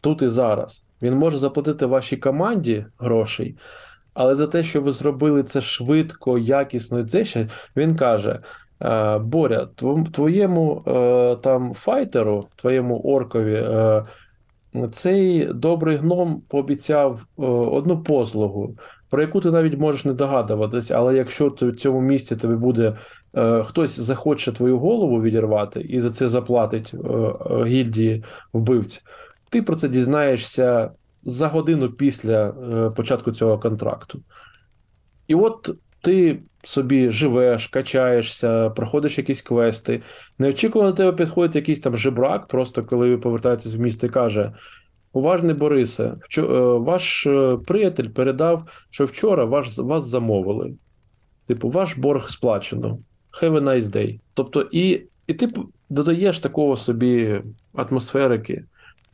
тут 0.00 0.22
і 0.22 0.28
зараз. 0.28 0.84
Він 1.02 1.14
може 1.14 1.38
заплатити 1.38 1.86
вашій 1.86 2.16
команді 2.16 2.86
грошей, 2.98 3.56
але 4.14 4.34
за 4.34 4.46
те, 4.46 4.62
що 4.62 4.82
ви 4.82 4.92
зробили 4.92 5.42
це 5.42 5.60
швидко, 5.60 6.38
якісно, 6.38 6.98
і 6.98 7.04
це 7.04 7.24
ще 7.24 7.48
він 7.76 7.96
каже: 7.96 8.40
Боря, 9.20 9.68
твоєму 10.12 10.82
е, 10.86 11.36
там 11.36 11.74
файтеру, 11.74 12.44
твоєму 12.56 12.98
оркові, 13.00 13.54
е, 13.54 14.04
цей 14.92 15.46
добрий 15.52 15.96
гном 15.96 16.42
пообіцяв 16.48 17.20
е, 17.20 17.42
одну 17.46 18.02
послугу, 18.02 18.76
про 19.10 19.22
яку 19.22 19.40
ти 19.40 19.50
навіть 19.50 19.78
можеш 19.78 20.04
не 20.04 20.12
догадуватись, 20.12 20.90
але 20.90 21.16
якщо 21.16 21.50
ти 21.50 21.66
в 21.66 21.76
цьому 21.76 22.00
місті 22.00 22.36
тобі 22.36 22.54
буде 22.54 22.96
е, 23.36 23.62
хтось 23.62 24.00
захоче 24.00 24.52
твою 24.52 24.78
голову 24.78 25.22
відірвати 25.22 25.80
і 25.80 26.00
за 26.00 26.10
це 26.10 26.28
заплатить 26.28 26.94
е, 26.94 26.98
е, 26.98 27.64
гільдії 27.64 28.24
вбивць, 28.52 29.02
ти 29.50 29.62
про 29.62 29.76
це 29.76 29.88
дізнаєшся 29.88 30.90
за 31.24 31.48
годину 31.48 31.90
після 31.90 32.48
е, 32.48 32.90
початку 32.90 33.32
цього 33.32 33.58
контракту. 33.58 34.22
І 35.28 35.34
от 35.34 35.70
ти 36.02 36.38
собі 36.62 37.10
живеш, 37.10 37.66
качаєшся, 37.66 38.70
проходиш 38.70 39.18
якісь 39.18 39.42
квести. 39.42 40.02
Неочікувано 40.38 40.90
до 40.90 40.96
тебе 40.96 41.12
підходить 41.12 41.56
якийсь 41.56 41.80
там 41.80 41.96
жебрак, 41.96 42.46
просто 42.46 42.84
коли 42.84 43.08
ви 43.10 43.18
повертаєтесь 43.18 43.74
в 43.74 43.80
місто 43.80 44.06
і 44.06 44.10
каже: 44.10 44.52
Уважний 45.12 45.54
Борисе, 45.54 46.14
е, 46.38 46.42
ваш 46.78 47.26
е, 47.26 47.58
приятель 47.66 48.08
передав, 48.08 48.68
що 48.90 49.04
вчора 49.04 49.44
ваш, 49.44 49.78
вас 49.78 50.06
замовили. 50.06 50.74
Типу, 51.46 51.68
ваш 51.68 51.96
борг 51.96 52.30
сплачено. 52.30 52.98
Have 53.42 53.52
a 53.52 53.64
nice 53.64 53.80
day. 53.82 54.20
Тобто, 54.34 54.68
і, 54.72 55.02
і 55.26 55.34
ти 55.34 55.48
додаєш 55.90 56.38
такого 56.38 56.76
собі 56.76 57.42
атмосферики. 57.74 58.64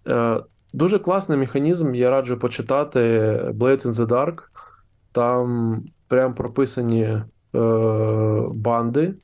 Е, 0.09 0.41
Дуже 0.73 0.99
класний 0.99 1.39
механізм, 1.39 1.95
я 1.95 2.11
раджу 2.11 2.37
почитати 2.41 2.99
Blades 3.55 3.87
in 3.87 3.93
the 3.93 4.07
Dark. 4.07 4.39
Там 5.13 5.83
прям 6.09 6.35
прописані 6.35 7.03
е, 7.03 7.25
банди, 8.55 9.15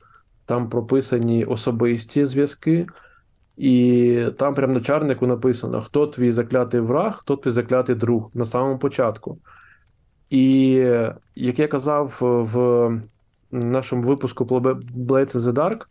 там 0.47 0.69
прописані 0.69 1.45
особисті 1.45 2.25
зв'язки, 2.25 2.87
і 3.57 4.27
там 4.39 4.55
прям 4.55 4.73
на 4.73 4.81
чарнику 4.81 5.27
написано, 5.27 5.81
хто 5.81 6.07
твій 6.07 6.33
заклятий 6.33 6.81
враг, 6.81 7.17
хто 7.19 7.37
твій 7.37 7.51
заклятий 7.51 7.95
друг 7.95 8.31
на 8.35 8.45
самому 8.45 8.79
початку. 8.79 9.39
І 10.31 10.73
як 11.35 11.59
я 11.59 11.69
казав 11.69 12.17
в 12.21 13.01
нашому 13.51 14.03
випуску 14.03 14.45
Blades 14.45 15.37
in 15.37 15.41
the 15.41 15.53
Dark, 15.53 15.87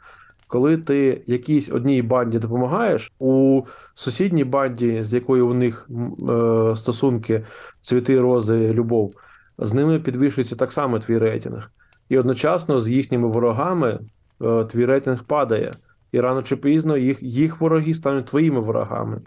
коли 0.48 0.78
ти 0.78 1.24
якійсь 1.28 1.72
одній 1.72 2.02
банді 2.02 2.40
допомагаєш, 2.40 3.12
у 3.20 3.62
сусідній 3.94 4.44
банді, 4.44 5.04
з 5.04 5.14
якою 5.14 5.48
у 5.48 5.54
них 5.54 5.90
е, 5.90 6.76
стосунки, 6.76 7.46
цвіти, 7.82 8.22
рози, 8.22 8.74
любов, 8.74 9.14
з 9.58 9.74
ними 9.74 10.00
підвищується 10.00 10.56
так 10.56 10.74
само 10.74 11.00
твій 11.00 11.18
рейтинг. 11.18 11.72
І 12.10 12.18
одночасно 12.18 12.80
з 12.80 12.90
їхніми 12.90 13.28
ворогами 13.28 14.00
е, 14.42 14.64
твій 14.64 14.86
рейтинг 14.86 15.24
падає. 15.24 15.72
І 16.12 16.20
рано 16.20 16.44
чи 16.44 16.56
пізно 16.56 16.98
їх, 16.98 17.24
їх 17.24 17.62
вороги 17.62 17.94
стануть 17.94 18.26
твоїми 18.26 18.60
ворогами. 18.60 19.22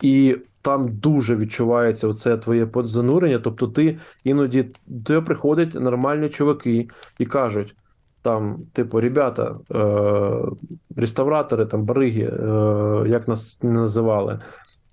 І 0.00 0.36
там 0.62 0.88
дуже 0.88 1.36
відчувається 1.36 2.08
оце 2.08 2.36
твоє 2.36 2.68
занурення. 2.74 3.38
Тобто, 3.38 3.68
ти 3.68 3.98
іноді 4.24 4.66
до 4.86 5.22
приходять 5.22 5.74
нормальні 5.74 6.28
чуваки 6.28 6.88
і 7.18 7.26
кажуть: 7.26 7.76
там, 8.22 8.58
типу, 8.72 9.00
ребята, 9.00 9.56
е, 9.74 10.96
реставратори, 10.96 11.66
там, 11.66 11.84
бариги, 11.84 12.22
е, 12.22 13.08
як 13.08 13.28
нас 13.28 13.58
називали, 13.62 14.38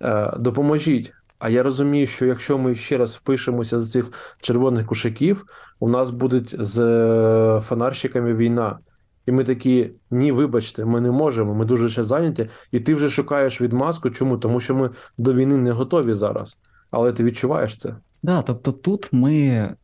е, 0.02 0.32
допоможіть. 0.38 1.12
А 1.40 1.48
я 1.48 1.62
розумію, 1.62 2.06
що 2.06 2.26
якщо 2.26 2.58
ми 2.58 2.74
ще 2.74 2.98
раз 2.98 3.16
впишемося 3.16 3.80
з 3.80 3.90
цих 3.90 4.12
червоних 4.40 4.86
кушаків, 4.86 5.44
у 5.78 5.88
нас 5.88 6.10
буде 6.10 6.42
з 6.58 6.78
е, 6.78 7.60
фонарщиками 7.60 8.34
війна. 8.34 8.78
І 9.26 9.32
ми 9.32 9.44
такі: 9.44 9.90
ні, 10.10 10.32
вибачте, 10.32 10.84
ми 10.84 11.00
не 11.00 11.10
можемо, 11.10 11.54
ми 11.54 11.64
дуже 11.64 11.88
ще 11.88 12.04
зайняті. 12.04 12.48
І 12.72 12.80
ти 12.80 12.94
вже 12.94 13.10
шукаєш 13.10 13.60
відмазку. 13.60 14.10
Чому? 14.10 14.38
Тому 14.38 14.60
що 14.60 14.74
ми 14.74 14.90
до 15.18 15.32
війни 15.32 15.56
не 15.56 15.72
готові 15.72 16.14
зараз. 16.14 16.60
Але 16.90 17.12
ти 17.12 17.24
відчуваєш 17.24 17.76
це. 17.76 17.94
Да, 18.22 18.42
тобто 18.42 18.72
тут 18.72 19.08
ми 19.12 19.36
е, 19.36 19.76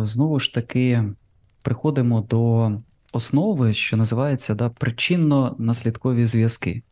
знову 0.00 0.40
ж 0.40 0.54
таки 0.54 1.04
приходимо 1.62 2.20
до 2.20 2.70
основи, 3.12 3.74
що 3.74 3.96
називається 3.96 4.54
да, 4.54 4.68
причинно-наслідкові 4.68 6.26
зв'язки. 6.26 6.82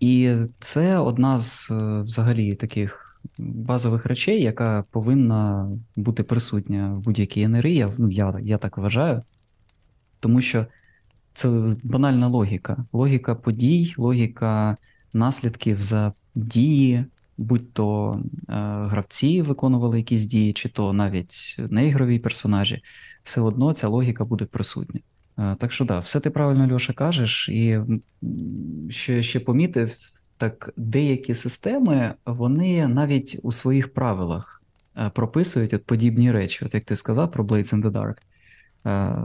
І 0.00 0.36
це 0.60 0.98
одна 0.98 1.38
з 1.38 1.70
е, 1.70 2.00
взагалі 2.02 2.54
таких 2.54 3.20
базових 3.38 4.06
речей, 4.06 4.42
яка 4.42 4.84
повинна 4.90 5.70
бути 5.96 6.22
присутня 6.22 6.94
в 6.94 7.00
будь-якій 7.00 7.42
енергії. 7.42 7.86
Ну, 7.98 8.10
я, 8.10 8.38
я 8.42 8.58
так 8.58 8.78
вважаю. 8.78 9.22
Тому 10.20 10.40
що 10.40 10.66
це 11.34 11.76
банальна 11.82 12.28
логіка. 12.28 12.84
Логіка 12.92 13.34
подій, 13.34 13.94
логіка 13.98 14.76
наслідків 15.12 15.82
за 15.82 16.12
дії, 16.34 17.04
будь 17.36 17.72
то 17.72 18.14
е, 18.22 18.32
гравці 18.90 19.42
виконували 19.42 19.98
якісь 19.98 20.26
дії, 20.26 20.52
чи 20.52 20.68
то 20.68 20.92
навіть 20.92 21.56
неігрові 21.58 22.18
персонажі, 22.18 22.82
все 23.22 23.40
одно 23.40 23.74
ця 23.74 23.88
логіка 23.88 24.24
буде 24.24 24.44
присутня. 24.44 25.00
Е, 25.38 25.56
так 25.60 25.72
що 25.72 25.84
да, 25.84 25.98
все 25.98 26.20
ти 26.20 26.30
правильно, 26.30 26.74
Льоша, 26.74 26.92
кажеш, 26.92 27.48
і 27.48 27.80
що 28.88 29.12
я 29.12 29.22
ще 29.22 29.40
помітив, 29.40 29.96
так 30.36 30.72
деякі 30.76 31.34
системи 31.34 32.14
вони 32.26 32.88
навіть 32.88 33.40
у 33.42 33.52
своїх 33.52 33.94
правилах 33.94 34.62
е, 34.96 35.10
прописують 35.10 35.74
от 35.74 35.84
подібні 35.84 36.32
речі, 36.32 36.64
от 36.64 36.74
як 36.74 36.84
ти 36.84 36.96
сказав 36.96 37.32
про 37.32 37.44
Blades 37.44 37.74
in 37.74 37.82
the 37.82 37.90
Dark. 37.90 38.16
Е, 38.86 39.16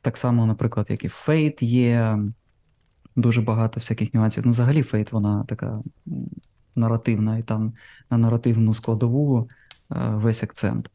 Так 0.00 0.16
само, 0.16 0.46
наприклад, 0.46 0.86
як 0.88 1.04
і 1.04 1.08
Fate 1.08 1.64
є 1.64 2.18
дуже 3.16 3.40
багато 3.40 3.80
всяких 3.80 4.14
нюансів. 4.14 4.46
Ну, 4.46 4.52
взагалі, 4.52 4.82
Fate, 4.82 5.10
вона 5.10 5.44
така 5.44 5.82
наративна, 6.76 7.38
і 7.38 7.42
там 7.42 7.72
на 8.10 8.18
наративну 8.18 8.74
складову 8.74 9.48
весь 9.90 10.42
акцент. 10.42 10.90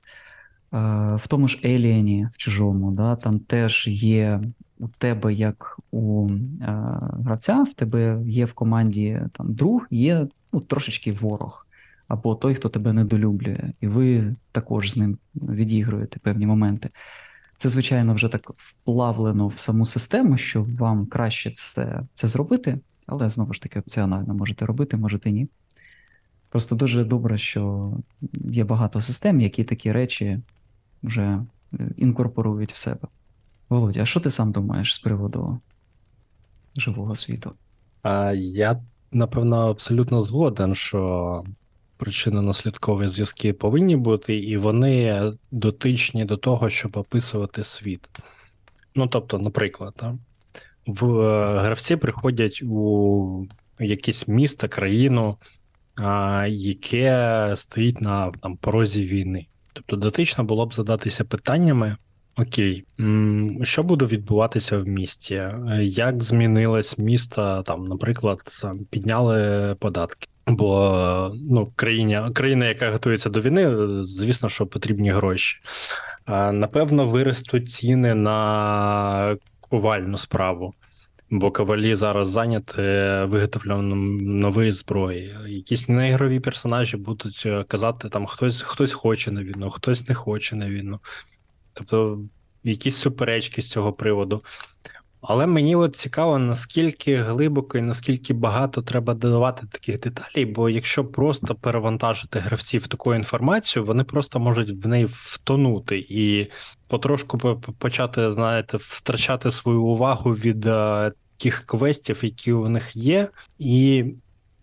Е, 0.74 1.16
В 1.16 1.28
тому 1.28 1.48
ж 1.48 1.60
Еліані, 1.66 2.28
в 2.34 2.38
чужому, 2.38 2.92
да, 2.92 3.16
там 3.16 3.40
теж 3.40 3.88
є 3.88 4.42
у 4.80 4.88
тебе, 4.88 5.34
як 5.34 5.80
у 5.92 6.30
е, 6.32 6.66
гравця, 7.24 7.64
в 7.64 7.74
тебе 7.74 8.22
є 8.26 8.46
в 8.46 8.54
команді 8.54 9.22
там 9.32 9.54
друг, 9.54 9.88
є 9.92 10.28
ну, 10.54 10.60
трошечки 10.60 11.12
ворог, 11.12 11.68
або 12.08 12.36
той, 12.36 12.56
хто 12.56 12.70
тебе 12.70 12.94
недолюблює, 12.94 13.74
і 13.82 13.88
ви 13.88 14.36
також 14.52 14.92
з 14.92 14.98
ним 14.98 15.18
відігруєте 15.36 16.20
певні 16.20 16.48
моменти. 16.48 16.90
Це, 17.58 17.70
звичайно, 17.70 18.14
вже 18.14 18.28
так 18.28 18.52
вплавлено 18.58 19.48
в 19.48 19.60
саму 19.60 19.86
систему, 19.86 20.38
що 20.38 20.64
вам 20.64 21.06
краще 21.06 21.52
це, 21.52 22.02
це 22.16 22.28
зробити, 22.28 22.80
але 23.06 23.30
знову 23.30 23.54
ж 23.54 23.62
таки 23.62 23.80
опціонально 23.80 24.34
можете 24.34 24.66
робити, 24.66 24.98
можете 24.98 25.32
ні. 25.32 25.48
Просто 26.50 26.76
дуже 26.76 27.04
добре, 27.04 27.38
що 27.38 27.94
є 28.34 28.64
багато 28.64 29.02
систем, 29.02 29.42
які 29.42 29.64
такі 29.64 29.92
речі 29.92 30.40
вже 31.04 31.42
е, 31.74 31.90
інкорпорують 31.98 32.74
в 32.74 32.78
себе. 32.78 33.08
Володя, 33.70 34.02
а 34.02 34.06
що 34.06 34.20
ти 34.20 34.32
сам 34.32 34.52
думаєш 34.52 34.96
з 34.96 35.00
приводу 35.00 35.60
живого 36.76 37.16
світу? 37.16 37.54
А 38.02 38.32
я, 38.34 38.82
напевно, 39.12 39.70
абсолютно 39.70 40.24
згоден, 40.24 40.76
що 40.76 41.44
причинно-наслідкові 42.00 43.08
зв'язки 43.08 43.54
повинні 43.54 43.96
бути, 43.96 44.36
і 44.40 44.58
вони 44.58 45.24
дотичні 45.52 46.26
до 46.26 46.38
того, 46.38 46.70
щоб 46.70 46.98
описувати 46.98 47.64
світ. 47.64 48.10
Ну, 48.96 49.08
тобто, 49.08 49.40
наприклад, 49.40 49.94
та, 49.98 50.18
в 50.88 51.20
е, 51.20 51.60
гравці 51.62 51.96
приходять 51.96 52.62
у 52.64 53.46
якесь 53.80 54.28
місто, 54.28 54.70
країну, 54.70 55.38
а, 55.96 56.46
яке 56.50 57.54
стоїть 57.56 58.02
на 58.02 58.32
там, 58.32 58.58
порозі 58.58 59.04
війни. 59.04 59.48
Тобто, 59.74 59.96
дотично 59.96 60.44
було 60.44 60.66
б 60.66 60.74
задатися 60.74 61.24
питаннями. 61.24 61.98
Окей, 62.38 62.86
що 63.64 63.84
буде 63.84 64.06
відбуватися 64.06 64.78
в 64.78 64.88
місті? 64.88 65.44
Як 65.82 66.24
змінилось 66.24 66.98
місто, 66.98 67.64
там, 67.66 67.88
наприклад, 67.88 68.40
підняли 68.90 69.76
податки? 69.80 70.28
Бо 70.48 71.32
ну, 71.50 71.72
країна, 71.76 72.32
країна, 72.32 72.66
яка 72.66 72.92
готується 72.92 73.30
до 73.30 73.42
війни, 73.42 73.76
звісно, 74.04 74.50
що 74.50 74.68
потрібні 74.68 75.12
гроші. 75.12 75.60
Напевно, 76.52 77.06
виростуть 77.06 77.72
ціни 77.72 78.16
на 78.16 79.38
ковальну 79.60 80.18
справу, 80.18 80.74
бо 81.32 81.52
кавалі 81.52 81.96
зараз 81.96 82.30
зайняті 82.30 82.82
виготовленням 83.32 84.18
нової 84.18 84.72
зброї. 84.72 85.38
Якісь 85.48 85.90
неігрові 85.90 86.40
персонажі 86.40 86.98
будуть 86.98 87.44
е, 87.46 87.64
казати, 87.68 88.10
там 88.10 88.26
хтось, 88.26 88.62
хтось 88.62 88.94
хоче 88.94 89.32
на 89.32 89.44
війну, 89.44 89.70
хтось 89.70 90.10
не 90.10 90.16
хоче 90.16 90.56
на 90.56 90.70
війну. 90.70 91.00
Тобто 91.74 92.20
якісь 92.64 92.96
суперечки 92.96 93.62
з 93.62 93.70
цього 93.70 93.94
приводу. 93.94 94.44
Але 95.22 95.48
мені 95.48 95.76
от 95.76 95.96
цікаво, 95.96 96.40
наскільки 96.40 97.16
глибоко 97.16 97.78
і 97.78 97.82
наскільки 97.82 98.34
багато 98.34 98.82
треба 98.82 99.14
додавати 99.14 99.68
таких 99.68 100.00
деталей, 100.00 100.46
бо 100.46 100.70
якщо 100.70 101.06
просто 101.06 101.56
перевантажити 101.56 102.40
гравців 102.40 102.88
такою 102.88 103.18
інформацією, 103.18 103.88
вони 103.88 104.04
просто 104.04 104.40
можуть 104.40 104.86
в 104.86 104.88
неї 104.88 105.06
втонути 105.10 106.06
і 106.10 106.48
потрошку 106.88 107.38
по- 107.38 107.56
по- 107.56 107.74
почати, 107.74 108.34
знаєте, 108.34 108.78
втрачати 108.78 109.52
свою 109.52 109.84
увагу 109.84 110.32
від 110.32 110.66
е, 110.66 111.12
тих 111.38 111.64
квестів, 111.66 112.20
які 112.24 112.54
у 112.54 112.70
них 112.70 112.96
є. 112.96 113.30
І 113.60 114.06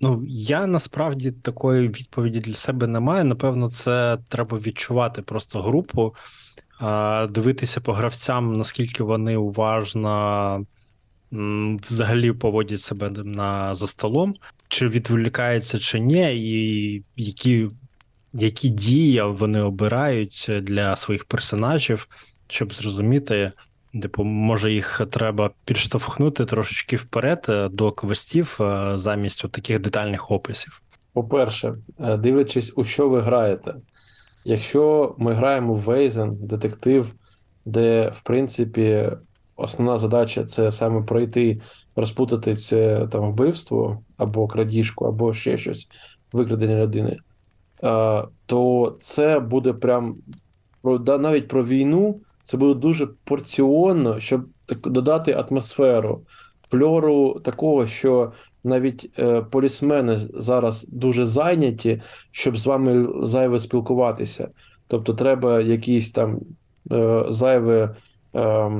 ну, 0.00 0.24
я 0.28 0.66
насправді 0.66 1.32
такої 1.32 1.88
відповіді 1.88 2.40
для 2.40 2.54
себе 2.54 2.86
не 2.86 3.00
маю. 3.00 3.24
Напевно, 3.24 3.70
це 3.70 4.18
треба 4.28 4.58
відчувати 4.58 5.22
просто 5.22 5.62
групу 5.62 6.14
а, 6.14 6.65
дивитися 7.30 7.80
по 7.80 7.92
гравцям, 7.92 8.56
наскільки 8.56 9.02
вони 9.02 9.36
уважно 9.36 10.66
взагалі 11.88 12.32
поводять 12.32 12.80
себе 12.80 13.10
на, 13.10 13.74
за 13.74 13.86
столом, 13.86 14.34
чи 14.68 14.88
відволікаються, 14.88 15.78
чи 15.78 16.00
ні, 16.00 16.34
і 16.36 17.04
які, 17.16 17.68
які 18.32 18.68
дії 18.68 19.22
вони 19.22 19.60
обирають 19.60 20.50
для 20.62 20.96
своїх 20.96 21.24
персонажів, 21.24 22.08
щоб 22.48 22.72
зрозуміти. 22.72 23.52
Типу, 24.02 24.24
може, 24.24 24.72
їх 24.72 25.00
треба 25.10 25.50
підштовхнути 25.64 26.44
трошечки 26.44 26.96
вперед 26.96 27.46
е, 27.48 27.68
до 27.68 27.92
квестів 27.92 28.58
е, 28.60 28.92
замість 28.94 29.50
таких 29.50 29.80
детальних 29.80 30.30
описів. 30.30 30.82
По-перше, 31.12 31.74
е, 32.00 32.16
дивлячись, 32.16 32.72
у 32.76 32.84
що 32.84 33.08
ви 33.08 33.20
граєте. 33.20 33.74
Якщо 34.48 35.14
ми 35.18 35.32
граємо 35.32 35.74
в 35.74 35.78
Вейзен, 35.78 36.36
детектив, 36.40 37.14
де, 37.64 38.12
в 38.14 38.20
принципі, 38.20 39.10
основна 39.56 39.98
задача 39.98 40.44
це 40.44 40.72
саме 40.72 41.02
пройти, 41.02 41.60
розпутати 41.96 42.56
це 42.56 43.08
там 43.12 43.30
вбивство 43.30 44.02
або 44.16 44.46
крадіжку, 44.46 45.04
або 45.04 45.32
ще 45.32 45.58
щось, 45.58 45.88
викрадення 46.32 46.82
людини, 46.82 47.16
то 48.46 48.96
це 49.00 49.40
буде 49.40 49.72
прям 49.72 50.16
навіть 51.06 51.48
про 51.48 51.64
війну, 51.64 52.20
це 52.44 52.56
буде 52.56 52.80
дуже 52.80 53.06
порціонно, 53.06 54.20
щоб 54.20 54.46
додати 54.84 55.32
атмосферу, 55.32 56.22
фльору 56.70 57.40
такого, 57.40 57.86
що 57.86 58.32
навіть 58.64 59.10
е, 59.18 59.42
полісмени 59.42 60.18
зараз 60.34 60.86
дуже 60.88 61.24
зайняті, 61.24 62.02
щоб 62.30 62.56
з 62.56 62.66
вами 62.66 63.08
зайве 63.26 63.58
спілкуватися. 63.58 64.48
Тобто, 64.88 65.14
треба 65.14 65.60
якісь 65.60 66.12
там 66.12 66.40
е, 66.92 67.24
зайве 67.28 67.96
е, 68.34 68.70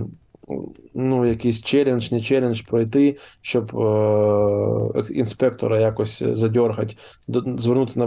ну, 0.94 1.26
якийсь 1.26 1.62
челендж, 1.62 2.12
не 2.12 2.20
челендж 2.20 2.60
пройти, 2.60 3.16
щоб 3.42 3.76
е, 3.76 5.04
інспектора 5.10 5.80
якось 5.80 6.22
задьоргати, 6.22 6.96
звернути 7.58 8.00
на, 8.00 8.06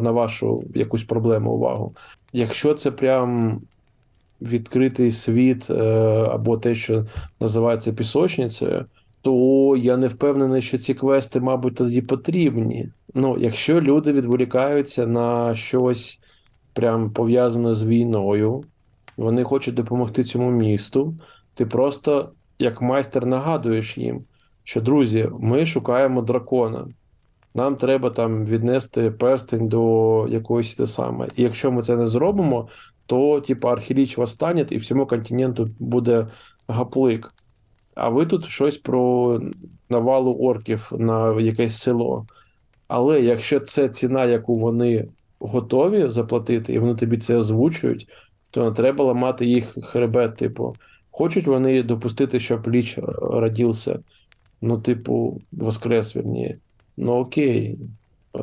на 0.00 0.10
вашу 0.10 0.64
якусь 0.74 1.04
проблему 1.04 1.52
увагу. 1.52 1.94
Якщо 2.32 2.74
це 2.74 2.90
прям 2.90 3.60
відкритий 4.40 5.12
світ 5.12 5.70
е, 5.70 5.82
або 6.30 6.58
те, 6.58 6.74
що 6.74 7.06
називається 7.40 7.92
пісочницею, 7.92 8.86
то 9.22 9.74
я 9.76 9.96
не 9.96 10.06
впевнений, 10.06 10.62
що 10.62 10.78
ці 10.78 10.94
квести, 10.94 11.40
мабуть, 11.40 11.74
тоді 11.74 12.02
потрібні. 12.02 12.88
Ну, 13.14 13.38
якщо 13.38 13.80
люди 13.80 14.12
відволікаються 14.12 15.06
на 15.06 15.54
щось 15.54 16.20
прям 16.72 17.10
пов'язане 17.10 17.74
з 17.74 17.84
війною, 17.84 18.64
вони 19.16 19.44
хочуть 19.44 19.74
допомогти 19.74 20.24
цьому 20.24 20.50
місту, 20.50 21.14
ти 21.54 21.66
просто 21.66 22.32
як 22.58 22.82
майстер 22.82 23.26
нагадуєш 23.26 23.98
їм, 23.98 24.24
що 24.64 24.80
друзі, 24.80 25.28
ми 25.40 25.66
шукаємо 25.66 26.22
дракона. 26.22 26.88
Нам 27.54 27.76
треба 27.76 28.10
там 28.10 28.44
віднести 28.44 29.10
перстень 29.10 29.68
до 29.68 30.26
якоїсь 30.28 30.74
те 30.74 30.86
саме. 30.86 31.28
І 31.36 31.42
якщо 31.42 31.72
ми 31.72 31.82
це 31.82 31.96
не 31.96 32.06
зробимо, 32.06 32.68
то 33.06 33.40
типу, 33.40 33.68
архіліч 33.68 34.18
восстане, 34.18 34.66
і 34.70 34.76
всьому 34.76 35.06
континенту 35.06 35.70
буде 35.78 36.26
гаплик. 36.68 37.34
А 37.98 38.08
ви 38.08 38.26
тут 38.26 38.44
щось 38.44 38.76
про 38.76 39.40
навалу 39.88 40.34
орків 40.34 40.92
на 40.98 41.40
якесь 41.40 41.76
село. 41.76 42.26
Але 42.88 43.20
якщо 43.20 43.60
це 43.60 43.88
ціна, 43.88 44.24
яку 44.24 44.58
вони 44.58 45.08
готові 45.38 46.10
заплатити, 46.10 46.72
і 46.72 46.78
вони 46.78 46.94
тобі 46.94 47.18
це 47.18 47.36
озвучують, 47.36 48.08
то 48.50 48.64
не 48.64 48.72
треба 48.72 49.04
ламати 49.04 49.46
їх 49.46 49.78
хребет. 49.84 50.36
Типу, 50.36 50.76
хочуть 51.10 51.46
вони 51.46 51.82
допустити, 51.82 52.40
щоб 52.40 52.68
ліч 52.68 52.98
родився. 53.22 53.98
Ну, 54.60 54.78
типу, 54.78 55.40
воскрес, 55.52 56.16
вірніше. 56.16 56.58
Ну 56.96 57.12
окей. 57.12 57.78
Е, 58.36 58.40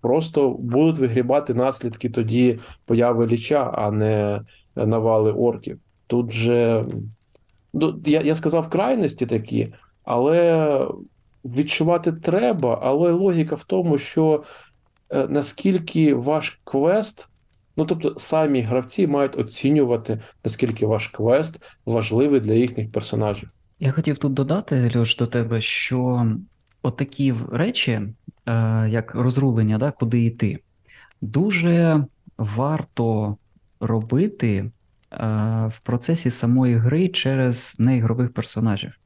Просто 0.00 0.50
будуть 0.50 0.98
вигрібати 0.98 1.54
наслідки 1.54 2.10
тоді 2.10 2.58
появи 2.84 3.26
ліча, 3.26 3.70
а 3.74 3.90
не 3.90 4.40
навали 4.76 5.32
орків. 5.32 5.78
Тут 6.06 6.32
же. 6.32 6.84
Ну, 7.72 8.00
я, 8.04 8.20
я 8.20 8.34
сказав 8.34 8.70
крайності 8.70 9.26
такі, 9.26 9.74
але 10.04 10.88
відчувати 11.44 12.12
треба, 12.12 12.78
але 12.82 13.10
логіка 13.10 13.54
в 13.54 13.64
тому, 13.64 13.98
що 13.98 14.42
е, 15.10 15.26
наскільки 15.28 16.14
ваш 16.14 16.60
квест, 16.64 17.28
ну 17.76 17.84
тобто 17.84 18.14
самі 18.18 18.60
гравці 18.60 19.06
мають 19.06 19.38
оцінювати, 19.38 20.20
наскільки 20.44 20.86
ваш 20.86 21.08
квест 21.08 21.60
важливий 21.86 22.40
для 22.40 22.54
їхніх 22.54 22.92
персонажів. 22.92 23.50
Я 23.80 23.92
хотів 23.92 24.18
тут 24.18 24.32
додати, 24.32 24.92
Льош, 24.96 25.16
до 25.16 25.26
тебе, 25.26 25.60
що 25.60 26.26
отакі 26.82 27.34
речі, 27.52 27.92
е, 27.92 28.12
як 28.88 29.14
розрулення, 29.14 29.78
да, 29.78 29.90
куди 29.90 30.24
йти, 30.24 30.58
дуже 31.20 32.04
варто 32.38 33.36
робити 33.80 34.70
в 35.68 35.80
процесі 35.82 36.30
самої 36.30 36.76
гри 36.76 37.08
через 37.08 37.76
неігрових 37.78 38.32
персонажів. 38.32 38.98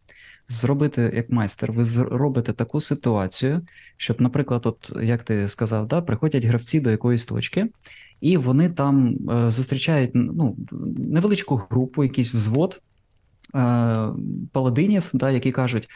Зробити 0.48 1.12
як 1.14 1.30
майстер, 1.30 1.72
ви 1.72 1.82
зр- 1.82 2.08
робите 2.08 2.52
таку 2.52 2.80
ситуацію, 2.80 3.62
щоб, 3.96 4.20
наприклад, 4.20 4.62
от 4.64 4.92
як 5.02 5.24
ти 5.24 5.48
сказав, 5.48 5.88
да, 5.88 6.00
приходять 6.00 6.44
гравці 6.44 6.80
до 6.80 6.90
якоїсь 6.90 7.26
точки, 7.26 7.68
і 8.20 8.36
вони 8.36 8.70
там 8.70 9.16
е, 9.30 9.50
зустрічають 9.50 10.10
ну, 10.14 10.56
невеличку 10.98 11.62
групу, 11.70 12.04
якийсь 12.04 12.34
взвод 12.34 12.80
е, 13.54 13.96
паладинів, 14.52 15.10
да, 15.12 15.30
які 15.30 15.52
кажуть: 15.52 15.88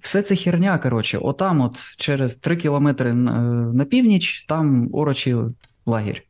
все 0.00 0.22
це 0.22 0.36
херня, 0.36 0.78
коротше, 0.78 1.18
отам, 1.18 1.60
от 1.60 1.96
через 1.96 2.34
3 2.34 2.56
кілометри 2.56 3.14
на, 3.14 3.84
північ, 3.84 4.44
там 4.48 4.88
орочий 4.92 5.34
лагерь. 5.86 6.22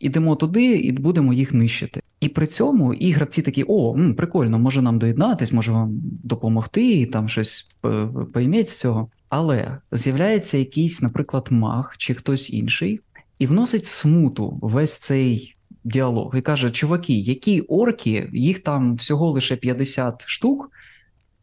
Ідемо 0.00 0.36
туди 0.36 0.64
і 0.64 0.92
будемо 0.92 1.32
їх 1.32 1.54
нищити. 1.54 2.00
І 2.20 2.28
при 2.28 2.46
цьому 2.46 2.94
і 2.94 3.10
гравці 3.12 3.42
такі: 3.42 3.64
о, 3.68 3.94
м, 3.94 4.14
прикольно, 4.14 4.58
може 4.58 4.82
нам 4.82 4.98
доєднатись, 4.98 5.52
може 5.52 5.72
вам 5.72 5.90
допомогти, 6.24 6.92
і 7.00 7.06
там 7.06 7.28
щось 7.28 7.68
п- 7.80 8.08
пойметь 8.34 8.68
з 8.68 8.78
цього. 8.80 9.10
Але 9.28 9.78
з'являється 9.92 10.58
якийсь, 10.58 11.02
наприклад, 11.02 11.46
маг 11.50 11.94
чи 11.98 12.14
хтось 12.14 12.50
інший, 12.50 13.00
і 13.38 13.46
вносить 13.46 13.86
смуту 13.86 14.58
весь 14.62 14.98
цей 14.98 15.56
діалог 15.84 16.34
і 16.36 16.40
каже: 16.40 16.70
чуваки, 16.70 17.14
які 17.14 17.60
орки, 17.60 18.30
їх 18.32 18.58
там 18.60 18.94
всього 18.94 19.30
лише 19.30 19.56
50 19.56 20.22
штук. 20.26 20.70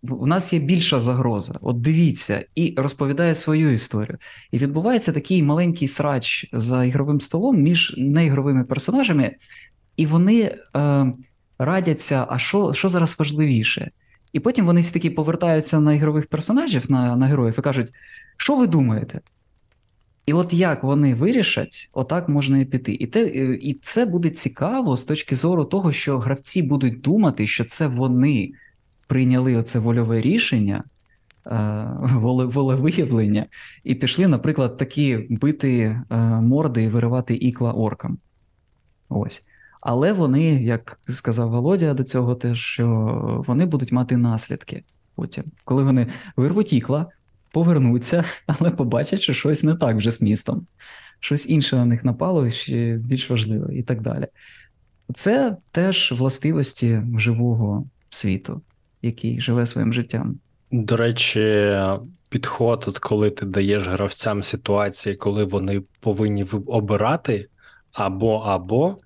У 0.10 0.28
нас 0.28 0.54
є 0.54 0.60
більша 0.60 1.00
загроза. 1.00 1.60
От 1.62 1.82
дивіться, 1.82 2.46
і 2.56 2.74
розповідає 2.78 3.36
свою 3.36 3.72
історію. 3.72 4.18
І 4.52 4.58
відбувається 4.58 5.12
такий 5.14 5.44
маленький 5.44 5.88
срач 5.88 6.50
за 6.54 6.86
ігровим 6.86 7.22
столом 7.22 7.58
між 7.62 7.96
неігровими 7.98 8.64
персонажами, 8.64 9.36
і 9.98 10.06
вони 10.06 10.42
е, 10.76 11.14
радяться, 11.60 12.26
а 12.30 12.40
що, 12.40 12.74
що 12.74 12.90
зараз 12.90 13.20
важливіше? 13.20 13.92
І 14.34 14.40
потім 14.40 14.66
вони 14.66 14.82
всі 14.82 14.94
таки 14.94 15.10
повертаються 15.10 15.80
на 15.80 15.94
ігрових 15.94 16.28
персонажів, 16.28 16.92
на, 16.92 17.16
на 17.16 17.26
героїв, 17.26 17.56
і 17.58 17.62
кажуть: 17.62 17.94
що 18.38 18.56
ви 18.56 18.68
думаєте? 18.68 19.22
І 20.26 20.34
от 20.34 20.54
як 20.54 20.84
вони 20.84 21.16
вирішать, 21.16 21.90
отак 21.94 22.30
можна 22.30 22.60
і 22.60 22.66
піти. 22.66 22.94
І, 22.94 23.08
те, 23.08 23.26
е, 23.26 23.56
і 23.62 23.74
це 23.74 24.06
буде 24.06 24.30
цікаво 24.30 24.98
з 24.98 25.04
точки 25.04 25.36
зору 25.36 25.66
того, 25.66 25.92
що 25.92 26.20
гравці 26.20 26.64
будуть 26.64 27.02
думати, 27.02 27.48
що 27.48 27.66
це 27.66 27.88
вони 27.88 28.52
прийняли 29.08 29.56
оце 29.56 29.80
вольове 29.80 30.22
рішення, 30.22 30.84
е, 31.46 31.50
воле- 32.02 32.52
волевиявлення, 32.52 33.46
і 33.84 33.96
пішли, 33.96 34.28
наприклад, 34.28 34.78
такі 34.78 35.28
бити 35.30 35.80
е, 36.10 36.18
морди 36.20 36.84
і 36.84 36.88
виривати 36.88 37.36
ікла 37.36 37.72
оркам. 37.72 38.18
Ось. 39.10 39.48
Але 39.86 40.14
вони, 40.14 40.44
як 40.64 41.00
сказав 41.10 41.50
Володя 41.50 41.94
до 41.94 42.04
цього, 42.04 42.36
теж 42.36 42.60
що 42.60 42.88
вони 43.48 43.66
будуть 43.66 43.92
мати 43.92 44.18
наслідки 44.18 44.84
потім. 45.16 45.44
Коли 45.66 45.84
вони 45.84 46.08
вирвуть 46.36 46.74
ікла, 46.74 47.06
повернуться, 47.52 48.24
але 48.48 48.70
побачать, 48.70 49.22
що 49.22 49.34
щось 49.34 49.64
не 49.64 49.76
так 49.76 49.98
вже 49.98 50.12
з 50.12 50.22
містом. 50.22 50.68
Щось 51.20 51.50
інше 51.50 51.76
на 51.76 51.86
них 51.86 52.06
напало, 52.06 52.50
ще 52.50 52.98
більш 52.98 53.30
важливе, 53.30 53.76
і 53.76 53.84
так 53.84 54.02
далі. 54.02 54.28
Це 55.14 55.58
теж 55.72 56.12
властивості 56.12 57.02
живого 57.18 57.88
світу, 58.10 58.62
який 59.02 59.42
живе 59.42 59.68
своїм 59.68 59.94
життям. 59.94 60.40
До 60.72 60.98
речі, 60.98 61.78
підход, 62.30 62.86
от 62.88 63.00
коли 63.00 63.30
ти 63.30 63.46
даєш 63.46 63.88
гравцям 63.88 64.44
ситуації, 64.44 65.16
коли 65.16 65.46
вони 65.46 65.82
повинні 66.00 66.44
ви- 66.44 66.64
обирати 66.68 67.48
або 67.92 68.38
або, 68.38 68.98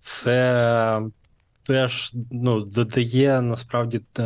це 0.00 1.02
теж 1.66 2.12
ну, 2.30 2.60
додає 2.60 3.40
насправді. 3.40 4.00
Е, 4.18 4.22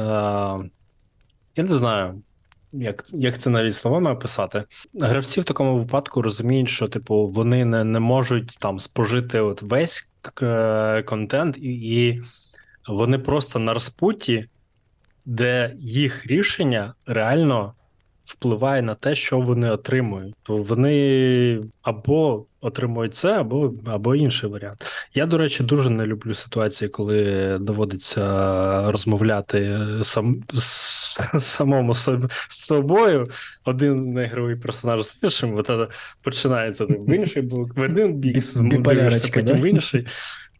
я 1.56 1.62
не 1.64 1.74
знаю, 1.74 2.22
як, 2.72 3.04
як 3.12 3.38
це 3.38 3.50
навіть 3.50 3.74
словами 3.74 4.10
описати. 4.10 4.64
Гравці 5.00 5.40
в 5.40 5.44
такому 5.44 5.78
випадку 5.78 6.22
розуміють, 6.22 6.68
що 6.68 6.88
типу 6.88 7.26
вони 7.26 7.64
не, 7.64 7.84
не 7.84 8.00
можуть 8.00 8.56
там 8.60 8.78
спожити 8.78 9.40
от 9.40 9.62
весь 9.62 10.10
е, 10.42 11.02
контент, 11.02 11.56
і, 11.58 12.02
і 12.04 12.22
вони 12.88 13.18
просто 13.18 13.58
на 13.58 13.74
розпутті, 13.74 14.48
де 15.24 15.74
їх 15.78 16.26
рішення 16.26 16.94
реально 17.06 17.74
впливає 18.24 18.82
на 18.82 18.94
те, 18.94 19.14
що 19.14 19.40
вони 19.40 19.70
отримують. 19.70 20.34
То 20.42 20.56
вони 20.56 21.60
або 21.82 22.46
отримують 22.64 23.14
це, 23.14 23.40
або, 23.40 23.72
або 23.85 24.14
інший 24.14 24.50
варіант. 24.50 24.85
Я, 25.14 25.27
до 25.27 25.38
речі, 25.38 25.62
дуже 25.62 25.90
не 25.90 26.07
люблю 26.07 26.35
ситуації, 26.35 26.88
коли 26.88 27.59
доводиться 27.61 28.22
розмовляти 28.90 29.79
сам, 30.03 30.42
з, 30.55 31.18
самому 31.38 31.94
з 31.94 32.29
собою. 32.48 33.27
Один 33.64 34.12
неігровий 34.12 34.57
персонаж 34.57 35.03
з 35.03 35.18
іншим, 35.22 35.57
от 35.57 35.66
це 35.66 35.88
починається 36.22 36.85
в 36.85 37.11
інший 37.14 37.42
бік, 37.42 37.77
в 37.77 37.81
один 37.81 38.14
бік, 38.14 38.44
дивишся, 38.83 39.31
потім 39.35 39.57
в 39.57 39.66
інший. 39.66 40.07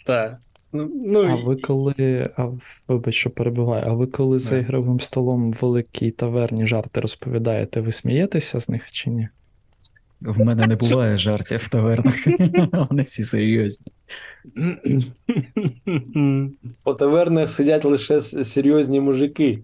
Так. 0.07 0.39
Ну, 0.73 0.91
ну, 0.95 1.25
А 1.31 1.35
ви 1.35 1.57
коли, 1.57 2.27
а 2.37 2.49
вибач, 2.89 3.15
що 3.15 3.31
перебиваю, 3.31 3.85
а 3.87 3.93
ви 3.93 4.07
коли 4.07 4.39
за 4.39 4.57
ігровим 4.57 5.01
столом 5.01 5.47
в 5.47 5.59
великій 5.61 6.11
таверні 6.11 6.67
жарти 6.67 7.01
розповідаєте, 7.01 7.81
ви 7.81 7.93
смієтеся 7.93 8.61
з 8.61 8.69
них 8.69 8.93
чи 8.93 9.11
ні? 9.11 9.29
В 10.25 10.45
мене 10.45 10.67
не 10.67 10.77
буває 10.77 11.19
жартів 11.19 11.59
в 11.59 11.69
тавернах. 11.69 12.15
Вони 12.91 13.03
всі 13.03 13.25
серйозні. 13.25 13.87
По 16.83 16.95
тавернах 16.95 17.49
сидять 17.49 17.85
лише 17.85 18.21
серйозні 18.21 19.01
мужики. 19.01 19.63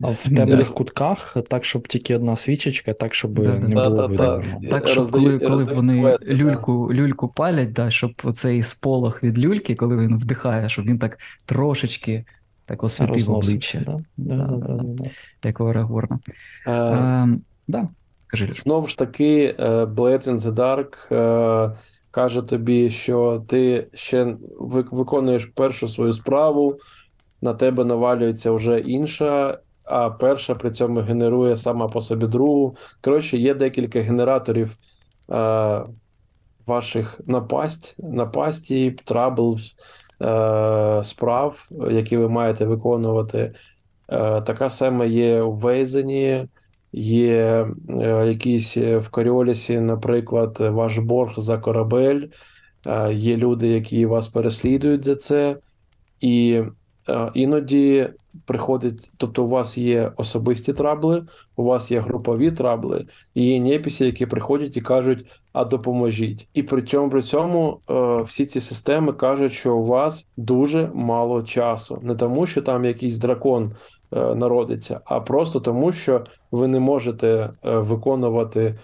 А 0.00 0.08
в 0.08 0.28
темних 0.36 0.74
кутках, 0.74 1.36
так, 1.48 1.64
щоб 1.64 1.88
тільки 1.88 2.16
одна 2.16 2.36
свічечка, 2.36 2.92
так, 2.92 3.14
щоб 3.14 3.38
не 3.38 3.74
було 3.74 4.06
видно. 4.06 4.42
Так, 4.70 4.88
щоб 4.88 5.10
коли, 5.10 5.38
коли 5.38 5.64
вони 5.64 6.16
люльку, 6.26 6.94
люльку 6.94 7.28
палять, 7.28 7.72
да, 7.72 7.90
щоб 7.90 8.12
оцей 8.24 8.62
сполох 8.62 9.22
від 9.22 9.38
люльки, 9.38 9.74
коли 9.74 9.96
він 9.96 10.18
вдихає, 10.18 10.68
щоб 10.68 10.84
він 10.84 10.98
так 10.98 11.18
трошечки 11.46 12.24
Так 12.66 12.84
освітив 12.84 13.30
обличчя, 13.30 13.98
як 15.44 15.60
у 15.60 15.64
Арагорна. 15.64 16.18
Е, 16.66 16.72
Ем, 16.72 17.42
да, 17.68 17.88
кажи. 18.28 18.50
Знову 18.50 18.86
ж 18.86 18.98
таки, 18.98 19.56
е, 19.58 19.84
Blades 19.84 20.28
in 20.28 20.38
the 20.38 20.52
Dark 20.52 21.14
е, 21.14 21.76
каже 22.10 22.42
тобі, 22.42 22.90
що 22.90 23.44
ти 23.48 23.88
ще 23.94 24.36
виконуєш 24.90 25.46
першу 25.46 25.88
свою 25.88 26.12
справу, 26.12 26.78
на 27.42 27.54
тебе 27.54 27.84
навалюється 27.84 28.52
вже 28.52 28.80
інша, 28.80 29.58
а 29.84 30.10
перша 30.10 30.54
при 30.54 30.70
цьому 30.70 31.00
генерує 31.00 31.56
сама 31.56 31.88
по 31.88 32.00
собі 32.00 32.26
другу. 32.26 32.76
Коротше, 33.00 33.38
є 33.38 33.54
декілька 33.54 34.00
генераторів 34.00 34.76
е, 35.32 35.82
ваших 36.66 37.20
напасть, 37.26 37.96
напасті, 37.98 38.96
troubles, 39.04 39.76
е, 40.22 41.00
справ, 41.04 41.68
які 41.90 42.16
ви 42.16 42.28
маєте 42.28 42.64
виконувати. 42.64 43.54
Така 44.46 44.70
сама 44.70 45.04
є 45.04 45.42
у 45.42 45.52
Вейзені, 45.52 46.48
є 46.92 47.66
е, 47.88 48.26
якісь 48.26 48.76
е, 48.76 48.98
в 48.98 49.08
Коріолісі, 49.08 49.80
наприклад, 49.80 50.56
ваш 50.60 50.98
борг 50.98 51.34
за 51.36 51.58
корабель. 51.58 52.22
Е, 52.86 53.12
є 53.12 53.36
люди, 53.36 53.68
які 53.68 54.06
вас 54.06 54.28
переслідують 54.28 55.04
за 55.04 55.16
це, 55.16 55.56
і 56.20 56.62
іноді 57.34 58.08
приходить, 58.46 59.10
тобто 59.16 59.44
у 59.44 59.48
вас 59.48 59.78
є 59.78 60.12
особисті 60.16 60.72
трабли, 60.72 61.26
у 61.56 61.64
вас 61.64 61.90
є 61.90 62.00
групові 62.00 62.50
трабли, 62.50 63.06
і 63.34 63.46
є 63.46 63.60
неписи, 63.60 64.06
які 64.06 64.26
приходять 64.26 64.76
і 64.76 64.80
кажуть, 64.80 65.26
а 65.52 65.64
допоможіть. 65.64 66.48
І 66.54 66.62
при 66.62 66.82
цьому 66.82 67.10
при 67.10 67.22
цьому 67.22 67.80
всі 68.26 68.46
ці 68.46 68.60
системи 68.60 69.12
кажуть, 69.12 69.52
що 69.52 69.76
у 69.76 69.86
вас 69.86 70.28
дуже 70.36 70.90
мало 70.94 71.42
часу. 71.42 71.98
Не 72.02 72.14
тому, 72.14 72.46
що 72.46 72.62
там 72.62 72.84
якийсь 72.84 73.18
дракон 73.18 73.74
народиться, 74.16 75.00
а 75.04 75.20
просто 75.20 75.60
тому, 75.60 75.92
що 75.92 76.24
ви 76.50 76.68
не 76.68 76.80
можете 76.80 77.28
е, 77.28 77.50
виконувати 77.78 78.78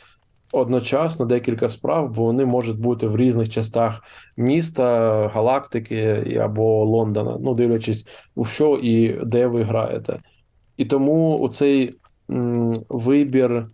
одночасно 0.53 1.27
декілька 1.27 1.69
справ, 1.69 2.11
бо 2.11 2.25
вони 2.25 2.45
можуть 2.45 2.79
бути 2.79 3.07
в 3.07 3.17
різних 3.17 3.49
частах 3.49 4.03
міста, 4.37 5.29
галактики 5.35 6.39
або 6.43 6.85
Лондона, 6.85 7.37
ну 7.41 7.55
дивлячись 7.55 8.07
у 8.35 8.45
що 8.45 8.77
і 8.77 9.21
де 9.25 9.47
ви 9.47 9.63
граєте. 9.63 10.21
І 10.77 10.85
тому 10.85 11.49
цей 11.49 11.93
вибір 12.89 13.67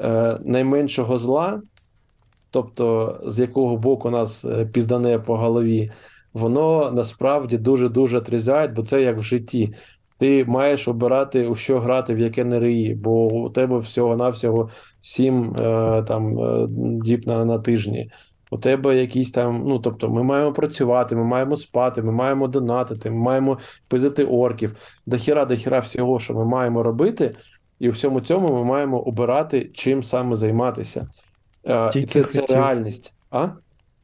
е, 0.00 0.36
найменшого 0.44 1.16
зла, 1.16 1.62
тобто 2.50 3.20
з 3.26 3.38
якого 3.38 3.76
боку 3.76 4.10
нас 4.10 4.44
е, 4.44 4.66
піздане 4.66 5.18
по 5.18 5.36
голові, 5.36 5.92
воно 6.32 6.90
насправді 6.90 7.58
дуже-дуже 7.58 8.20
трізяє, 8.20 8.68
бо 8.68 8.82
це 8.82 9.02
як 9.02 9.18
в 9.18 9.22
житті. 9.22 9.74
Ти 10.18 10.44
маєш 10.44 10.88
обирати, 10.88 11.46
у 11.46 11.56
що 11.56 11.80
грати, 11.80 12.14
в 12.14 12.18
яке 12.18 12.44
риї, 12.44 12.94
бо 12.94 13.26
у 13.26 13.50
тебе 13.50 13.78
всього-навсього 13.78 14.70
сім 15.00 15.56
е, 15.60 16.02
там 16.02 16.38
е, 16.38 16.66
діб 17.04 17.26
на, 17.26 17.44
на 17.44 17.58
тижні. 17.58 18.10
У 18.50 18.58
тебе 18.58 18.96
якісь 18.96 19.30
там, 19.30 19.62
ну 19.66 19.78
тобто, 19.78 20.08
ми 20.08 20.22
маємо 20.22 20.52
працювати, 20.52 21.16
ми 21.16 21.24
маємо 21.24 21.56
спати, 21.56 22.02
ми 22.02 22.12
маємо 22.12 22.48
донатити, 22.48 23.10
ми 23.10 23.16
маємо 23.16 23.58
пизити 23.88 24.24
орків. 24.24 24.76
Дохіра, 25.06 25.44
дохіра 25.44 25.78
всього, 25.78 26.18
що 26.18 26.34
ми 26.34 26.44
маємо 26.44 26.82
робити, 26.82 27.34
і 27.78 27.88
у 27.88 27.92
всьому 27.92 28.20
цьому 28.20 28.54
ми 28.54 28.64
маємо 28.64 28.98
обирати, 28.98 29.70
чим 29.74 30.02
саме 30.02 30.36
займатися. 30.36 31.08
Е, 31.64 31.88
Тільки 31.88 32.06
це, 32.06 32.24
це 32.24 32.46
реальність. 32.46 33.14
А? 33.30 33.48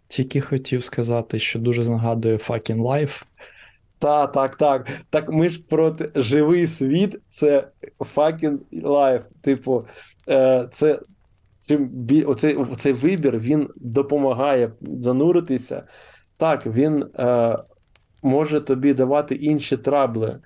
Тільки 0.08 0.40
хотів 0.40 0.84
сказати, 0.84 1.38
що 1.38 1.58
дуже 1.58 1.90
нагадує 1.90 2.36
fucking 2.36 2.82
life. 2.82 3.24
Так, 3.98 4.32
так, 4.32 4.56
так. 4.56 4.88
Так 5.10 5.32
ми 5.32 5.48
ж 5.48 5.62
проти 5.68 6.10
живий 6.14 6.66
світ 6.66 7.20
це 7.28 7.68
fucking 7.98 8.58
life. 8.72 9.22
Типу, 9.40 9.86
е, 10.28 10.68
це 10.72 11.00
чим 11.68 12.08
оцей, 12.26 12.54
оцей 12.54 12.92
вибір 12.92 13.38
він 13.38 13.68
допомагає 13.76 14.72
зануритися. 14.80 15.86
Так, 16.36 16.66
він 16.66 17.02
е, 17.18 17.56
може 18.22 18.60
тобі 18.60 18.94
давати 18.94 19.34
інші 19.34 19.76
трабли, 19.76 20.40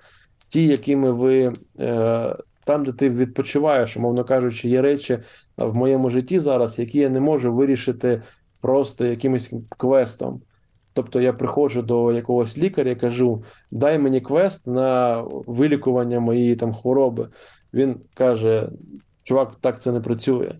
ті, 0.47 0.67
якими 0.67 1.11
ви 1.11 1.53
е, 1.79 2.35
там, 2.65 2.85
де 2.85 2.91
ти 2.91 3.09
відпочиваєш, 3.09 3.97
умовно 3.97 4.25
кажучи, 4.25 4.69
є 4.69 4.81
речі 4.81 5.19
в 5.57 5.75
моєму 5.75 6.09
житті 6.09 6.39
зараз, 6.39 6.79
які 6.79 6.99
я 6.99 7.09
не 7.09 7.19
можу 7.19 7.53
вирішити 7.53 8.21
просто 8.61 9.05
якимось 9.05 9.53
квестом. 9.77 10.41
Тобто 10.93 11.21
я 11.21 11.33
приходжу 11.33 11.81
до 11.81 12.11
якогось 12.11 12.57
лікаря 12.57 12.91
і 12.91 12.95
кажу: 12.95 13.43
дай 13.71 13.99
мені 13.99 14.21
квест 14.21 14.67
на 14.67 15.21
вилікування 15.47 16.19
моєї 16.19 16.55
там 16.55 16.73
хвороби. 16.73 17.29
Він 17.73 17.95
каже: 18.13 18.69
чувак, 19.23 19.55
так 19.61 19.81
це 19.81 19.91
не 19.91 19.99
працює. 19.99 20.55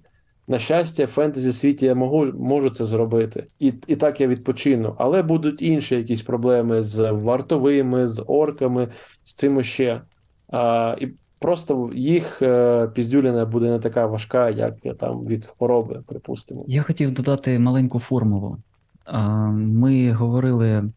На 0.48 0.60
щастя, 0.60 1.06
в 1.06 1.08
фентезі 1.08 1.54
світі 1.54 1.86
я 1.86 1.96
можу, 1.96 2.34
можу 2.40 2.70
це 2.70 2.86
зробити, 2.86 3.48
і, 3.60 3.74
і 3.88 3.96
так 3.96 4.22
я 4.22 4.28
відпочину. 4.28 4.96
Але 4.98 5.22
будуть 5.22 5.62
інші 5.62 5.96
якісь 5.96 6.22
проблеми 6.22 6.82
з 6.82 7.12
вартовими, 7.12 8.08
з 8.08 8.24
орками, 8.28 8.88
з 9.24 9.34
цим 9.34 9.64
ще. 9.64 10.02
А, 10.48 10.96
і 11.00 11.08
просто 11.40 11.90
їх 11.94 12.42
е, 12.42 12.88
піздюліна 12.88 13.46
буде 13.46 13.70
не 13.70 13.80
така 13.80 14.06
важка, 14.06 14.50
як 14.50 14.76
там 15.00 15.26
від 15.26 15.46
хвороби, 15.46 16.04
припустимо. 16.08 16.64
Я 16.68 16.82
хотів 16.84 17.12
додати 17.14 17.60
маленьку 17.60 18.00
формулу. 18.00 18.58
А, 19.12 19.48
Ми 19.52 20.12
говорили 20.12 20.92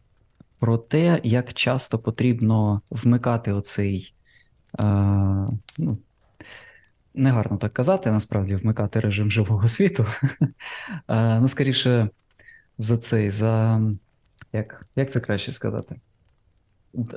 про 0.59 0.77
те, 0.77 1.21
як 1.23 1.53
часто 1.53 1.99
потрібно 1.99 2.81
вмикати 2.89 3.51
оцей, 3.51 4.13
ну, 5.77 5.97
негарно 7.13 7.57
так 7.57 7.73
казати, 7.73 8.11
насправді, 8.11 8.55
вмикати 8.55 8.99
режим 8.99 9.31
живого 9.31 9.67
світу. 9.67 10.05
Ну, 11.09 11.47
скоріше, 11.47 12.09
за 12.77 12.97
цей, 12.97 13.29
за 13.31 13.81
як, 14.53 14.85
як 14.95 15.11
це 15.11 15.19
краще 15.19 15.51
сказати? 15.51 15.95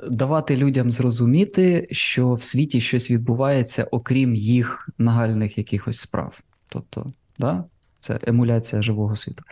Давати 0.09 0.57
людям 0.57 0.89
зрозуміти, 0.89 1.87
що 1.91 2.33
в 2.33 2.43
світі 2.43 2.81
щось 2.81 3.11
відбувається, 3.11 3.87
окрім 3.91 4.35
їх 4.35 4.89
нагальних 4.97 5.57
якихось 5.57 5.99
справ. 5.99 6.39
Тобто, 6.69 7.13
да? 7.39 7.65
це 7.99 8.19
емуляція 8.23 8.81
живого 8.81 9.15
світу. 9.15 9.43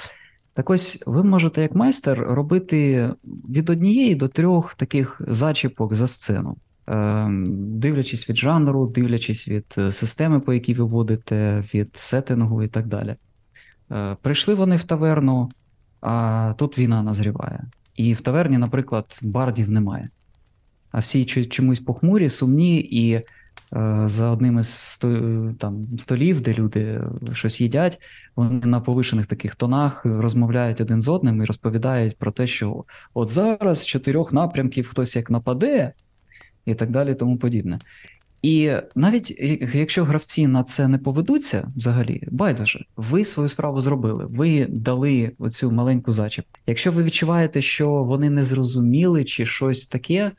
Так 0.55 0.69
ось 0.69 1.03
ви 1.05 1.23
можете, 1.23 1.61
як 1.61 1.75
майстер, 1.75 2.19
робити 2.19 3.09
від 3.49 3.69
однієї 3.69 4.15
до 4.15 4.27
трьох 4.27 4.75
таких 4.75 5.21
зачіпок 5.27 5.95
за 5.95 6.07
сцену, 6.07 6.57
Ем, 6.87 7.43
дивлячись 7.79 8.29
від 8.29 8.37
жанру, 8.37 8.87
дивлячись 8.87 9.47
від 9.47 9.65
е, 9.77 9.91
системи, 9.91 10.39
по 10.39 10.53
якій 10.53 10.73
ви 10.73 10.85
будете, 10.85 11.63
від 11.73 11.97
сеттингу 11.97 12.63
і 12.63 12.67
так 12.67 12.87
далі. 12.87 13.15
Е, 13.91 14.17
Прийшли 14.21 14.55
вони 14.55 14.75
в 14.75 14.83
таверну, 14.83 15.49
а 16.01 16.53
тут 16.57 16.77
війна 16.77 17.03
назріває. 17.03 17.63
І 17.95 18.13
в 18.13 18.21
таверні, 18.21 18.57
наприклад, 18.57 19.19
бардів 19.21 19.69
немає. 19.69 20.07
А 20.91 20.99
всі 20.99 21.25
чомусь 21.25 21.79
похмурі, 21.79 22.29
сумні, 22.29 22.79
і 22.79 23.11
е, 23.11 23.23
за 24.05 24.29
одним 24.31 24.59
із 24.59 24.69
сто, 24.69 25.53
там, 25.59 25.87
столів, 25.97 26.41
де 26.41 26.53
люди 26.53 27.01
щось 27.33 27.61
їдять, 27.61 28.01
вони 28.35 28.65
на 28.65 28.79
повишених 28.79 29.25
таких 29.25 29.55
тонах 29.55 30.05
розмовляють 30.05 30.81
один 30.81 31.01
з 31.01 31.07
одним 31.07 31.41
і 31.41 31.45
розповідають 31.45 32.17
про 32.17 32.31
те, 32.31 32.47
що 32.47 32.85
от 33.13 33.27
зараз 33.27 33.79
з 33.79 33.85
чотирьох 33.85 34.33
напрямків 34.33 34.87
хтось 34.87 35.15
як 35.15 35.29
нападе, 35.29 35.93
і 36.65 36.75
так 36.75 36.91
далі, 36.91 37.15
тому 37.15 37.37
подібне. 37.37 37.79
І 38.41 38.71
навіть 38.95 39.39
якщо 39.73 40.03
гравці 40.03 40.47
на 40.47 40.63
це 40.63 40.87
не 40.87 40.97
поведуться 40.97 41.71
взагалі, 41.75 42.23
байдуже, 42.31 42.85
ви 42.95 43.25
свою 43.25 43.49
справу 43.49 43.81
зробили, 43.81 44.25
ви 44.25 44.65
дали 44.69 45.31
оцю 45.37 45.71
маленьку 45.71 46.11
зачіп. 46.11 46.45
Якщо 46.67 46.91
ви 46.91 47.03
відчуваєте, 47.03 47.61
що 47.61 48.03
вони 48.03 48.29
не 48.29 48.43
зрозуміли 48.43 49.23
чи 49.23 49.45
щось 49.45 49.87
таке, 49.87 50.31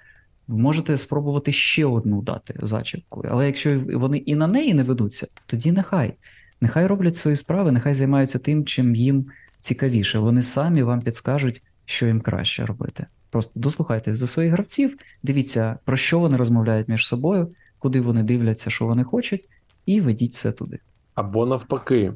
можете 0.48 0.96
спробувати 0.96 1.52
ще 1.52 1.86
одну 1.86 2.22
дати 2.22 2.54
зачіпку. 2.62 3.24
Але 3.30 3.46
якщо 3.46 3.80
вони 3.94 4.18
і 4.18 4.34
на 4.34 4.46
неї 4.46 4.74
не 4.74 4.82
ведуться, 4.82 5.26
тоді 5.46 5.72
нехай. 5.72 6.12
Нехай 6.60 6.86
роблять 6.86 7.16
свої 7.16 7.36
справи, 7.36 7.72
нехай 7.72 7.94
займаються 7.94 8.38
тим, 8.38 8.64
чим 8.64 8.94
їм 8.94 9.26
цікавіше. 9.60 10.18
Вони 10.18 10.42
самі 10.42 10.82
вам 10.82 11.00
підскажуть, 11.00 11.62
що 11.84 12.06
їм 12.06 12.20
краще 12.20 12.66
робити. 12.66 13.06
Просто 13.30 13.60
дослухайтесь 13.60 14.20
до 14.20 14.26
своїх 14.26 14.52
гравців, 14.52 14.96
дивіться, 15.22 15.78
про 15.84 15.96
що 15.96 16.18
вони 16.18 16.36
розмовляють 16.36 16.88
між 16.88 17.06
собою, 17.06 17.48
куди 17.78 18.00
вони 18.00 18.22
дивляться, 18.22 18.70
що 18.70 18.86
вони 18.86 19.04
хочуть, 19.04 19.48
і 19.86 20.00
ведіть 20.00 20.34
все 20.34 20.52
туди. 20.52 20.78
Або 21.14 21.46
навпаки, 21.46 22.12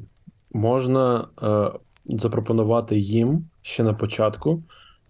можна 0.53 1.27
е, 1.43 1.71
запропонувати 2.05 2.99
їм 2.99 3.45
ще 3.61 3.83
на 3.83 3.93
початку 3.93 4.63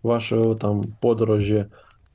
вашої 0.04 0.56
там 0.56 0.84
подорожі 1.02 1.66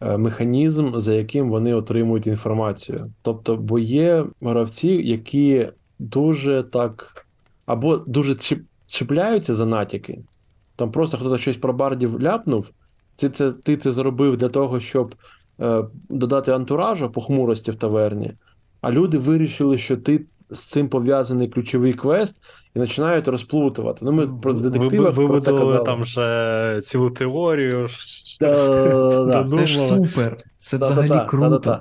механізм, 0.01 0.99
за 0.99 1.14
яким 1.14 1.51
вони 1.51 1.74
отримують 1.74 2.26
інформацію. 2.26 3.12
Тобто, 3.22 3.57
бо 3.57 3.78
є 3.78 4.26
гравці, 4.40 4.88
які 4.88 5.68
дуже 5.99 6.62
так 6.62 7.26
або 7.66 7.97
дуже 7.97 8.36
чіпляються 8.86 9.55
за 9.55 9.66
натяки. 9.66 10.24
Там 10.76 10.92
просто 10.92 11.16
хтось 11.16 11.40
щось 11.40 11.57
про 11.57 11.72
бардів 11.72 12.22
ляпнув. 12.22 12.66
Це, 13.14 13.28
це, 13.28 13.53
ти 13.53 13.76
це 13.76 13.92
зробив 13.92 14.36
для 14.36 14.49
того, 14.49 14.80
щоб 14.80 15.14
е, 15.61 15.84
додати 16.09 16.53
антуражу 16.53 17.11
похмурості 17.11 17.70
в 17.70 17.74
таверні, 17.74 18.32
а 18.80 18.90
люди 18.90 19.18
вирішили, 19.18 19.78
що 19.78 19.97
ти 19.97 20.26
з 20.51 20.64
цим 20.64 20.88
пов'язаний 20.88 21.49
ключовий 21.49 21.92
квест, 21.92 22.36
і 22.74 22.78
починають 22.78 23.28
розплутувати. 23.28 24.05
Ну, 24.05 24.12
ми 24.12 24.28
про 24.28 24.53
в 24.53 24.57
Ви, 24.57 24.70
детективах 24.70 25.14
ви, 25.14 25.26
про 25.26 25.40
це 25.40 25.53
казали. 25.53 25.84
там 25.84 26.03
вже 26.03 26.82
цілу 26.84 27.11
теорію. 27.11 27.88
Це 28.38 29.66
ж 29.66 29.78
супер. 29.78 30.36
Це 30.59 30.76
взагалі 30.76 31.28
круто. 31.28 31.80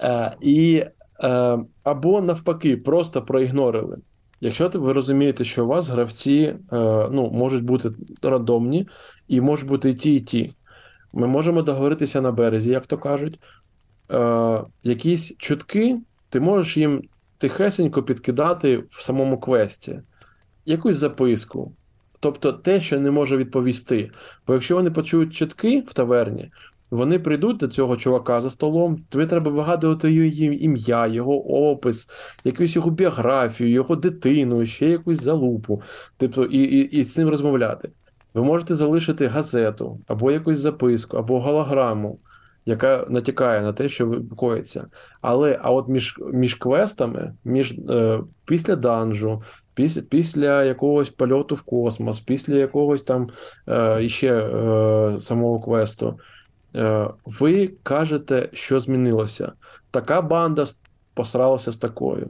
Е, 0.00 0.36
і, 0.40 0.84
е, 1.24 1.58
або 1.82 2.20
навпаки, 2.20 2.76
просто 2.76 3.22
проігнорили. 3.22 3.98
Якщо 4.40 4.68
ви 4.68 4.92
розумієте, 4.92 5.44
що 5.44 5.64
у 5.64 5.68
вас 5.68 5.88
гравці 5.88 6.34
е, 6.34 6.56
ну, 7.12 7.30
можуть 7.30 7.64
бути 7.64 7.90
рандомні 8.22 8.88
і 9.28 9.40
можуть 9.40 9.68
бути 9.68 9.90
і 9.90 9.94
ті, 9.94 10.14
і 10.14 10.20
ті. 10.20 10.54
Ми 11.12 11.26
можемо 11.26 11.62
договоритися 11.62 12.20
на 12.20 12.32
березі, 12.32 12.70
як 12.70 12.86
то 12.86 12.98
кажуть. 12.98 13.40
Е, 14.10 14.60
якісь 14.82 15.36
чутки 15.36 15.98
ти 16.28 16.40
можеш 16.40 16.76
їм 16.76 17.02
тихесенько 17.38 18.02
підкидати 18.02 18.84
в 18.90 19.02
самому 19.02 19.40
квесті, 19.40 20.00
якусь 20.64 20.96
записку. 20.96 21.72
Тобто 22.20 22.52
те, 22.52 22.80
що 22.80 23.00
не 23.00 23.10
може 23.10 23.36
відповісти. 23.36 24.10
Бо 24.46 24.52
якщо 24.52 24.74
вони 24.74 24.90
почують 24.90 25.34
чутки 25.34 25.84
в 25.88 25.94
таверні, 25.94 26.50
вони 26.90 27.18
прийдуть 27.18 27.56
до 27.56 27.68
цього 27.68 27.96
чувака 27.96 28.40
за 28.40 28.50
столом, 28.50 29.04
тобі 29.08 29.26
треба 29.26 29.50
вигадувати 29.50 30.12
її 30.12 30.64
ім'я, 30.64 31.06
його 31.06 31.70
опис, 31.70 32.08
якусь 32.44 32.76
його 32.76 32.90
біографію, 32.90 33.70
його 33.70 33.96
дитину, 33.96 34.66
ще 34.66 34.88
якусь 34.88 35.22
залупу. 35.22 35.82
Тобто, 36.16 36.44
і, 36.44 36.58
і, 36.58 36.80
і 36.80 37.04
з 37.04 37.18
ним 37.18 37.28
розмовляти. 37.28 37.90
Ви 38.34 38.42
можете 38.42 38.76
залишити 38.76 39.26
газету, 39.26 40.00
або 40.06 40.32
якусь 40.32 40.58
записку, 40.58 41.16
або 41.16 41.40
голограму, 41.40 42.18
яка 42.66 43.06
натякає 43.08 43.62
на 43.62 43.72
те, 43.72 43.88
що 43.88 44.22
коїться. 44.36 44.86
Але 45.20 45.58
а 45.62 45.70
от 45.70 45.88
між, 45.88 46.18
між 46.32 46.54
квестами, 46.54 47.34
між, 47.44 47.72
е, 47.72 48.20
після 48.44 48.76
данжу, 48.76 49.42
після, 49.74 50.02
після 50.02 50.64
якогось 50.64 51.10
польоту 51.10 51.54
в 51.54 51.62
космос, 51.62 52.20
після 52.20 52.54
якогось 52.54 53.02
там 53.02 53.28
е, 53.68 54.04
іще 54.04 54.34
е, 54.34 55.20
самого 55.20 55.60
квесту, 55.60 56.18
е, 56.74 57.08
ви 57.24 57.68
кажете, 57.82 58.48
що 58.52 58.80
змінилося. 58.80 59.52
Така 59.90 60.22
банда 60.22 60.64
посралася 61.14 61.72
з 61.72 61.76
такою. 61.76 62.28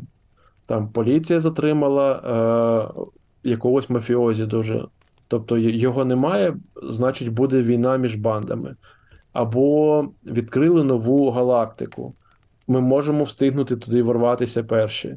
Там 0.66 0.88
поліція 0.88 1.40
затримала 1.40 2.12
е, 2.12 3.48
якогось 3.48 3.90
мафіозі 3.90 4.46
дуже. 4.46 4.84
Тобто 5.28 5.58
його 5.58 6.04
немає, 6.04 6.56
значить, 6.82 7.28
буде 7.28 7.62
війна 7.62 7.96
між 7.96 8.14
бандами. 8.14 8.76
Або 9.36 10.08
відкрили 10.26 10.84
нову 10.84 11.30
галактику. 11.30 12.14
Ми 12.66 12.80
можемо 12.80 13.24
встигнути 13.24 13.76
туди 13.76 14.02
ворватися 14.02 14.64
перші. 14.64 15.16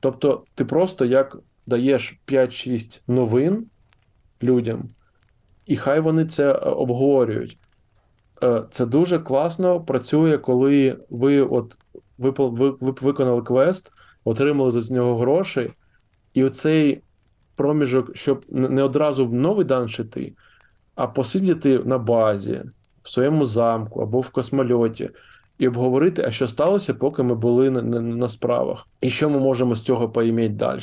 Тобто, 0.00 0.44
ти 0.54 0.64
просто 0.64 1.04
як 1.04 1.38
даєш 1.66 2.18
5-6 2.26 3.00
новин 3.08 3.66
людям, 4.42 4.88
і 5.66 5.76
хай 5.76 6.00
вони 6.00 6.26
це 6.26 6.52
е, 6.52 6.54
обговорюють. 6.54 7.58
Е, 8.42 8.62
Це 8.70 8.86
дуже 8.86 9.18
класно 9.18 9.80
працює, 9.80 10.38
коли 10.38 10.98
ви 11.10 11.42
от 11.42 11.78
виконали 13.02 13.42
квест, 13.42 13.92
отримали 14.24 14.70
за 14.70 14.94
нього 14.94 15.16
гроші, 15.16 15.70
і 16.34 16.44
оцей 16.44 17.02
проміжок, 17.56 18.16
щоб 18.16 18.44
не 18.48 18.82
одразу 18.82 19.26
в 19.26 19.34
новий 19.34 19.64
данж 19.64 20.00
іти, 20.00 20.32
а 20.94 21.06
посидіти 21.06 21.78
на 21.78 21.98
базі, 21.98 22.62
в 23.04 23.10
своєму 23.10 23.44
замку 23.44 24.00
або 24.00 24.20
в 24.20 24.28
космольоті, 24.28 25.10
і 25.58 25.68
обговорити, 25.68 26.24
а 26.26 26.30
що 26.30 26.48
сталося, 26.48 26.94
поки 26.94 27.22
ми 27.22 27.34
були 27.34 27.70
на, 27.70 27.82
на, 27.82 28.00
на 28.00 28.28
справах, 28.28 28.86
і 29.00 29.10
що 29.10 29.30
ми 29.30 29.38
можемо 29.38 29.74
з 29.74 29.82
цього 29.82 30.08
поіміти 30.08 30.54
далі. 30.54 30.80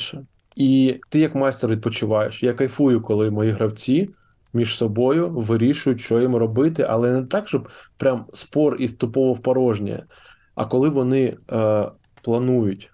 І 0.56 1.00
ти, 1.08 1.20
як 1.20 1.34
майстер, 1.34 1.70
відпочиваєш. 1.70 2.42
Я 2.42 2.52
кайфую, 2.52 3.00
коли 3.00 3.30
мої 3.30 3.50
гравці 3.50 4.10
між 4.52 4.76
собою 4.76 5.30
вирішують, 5.30 6.00
що 6.00 6.20
їм 6.20 6.36
робити, 6.36 6.86
але 6.88 7.12
не 7.12 7.22
так, 7.22 7.48
щоб 7.48 7.68
прям 7.96 8.26
спор 8.32 8.76
із 8.78 8.92
тупого 8.92 9.32
в 9.32 9.42
порожнє. 9.42 10.06
А 10.54 10.66
коли 10.66 10.88
вони 10.88 11.36
е, 11.52 11.88
планують, 12.22 12.90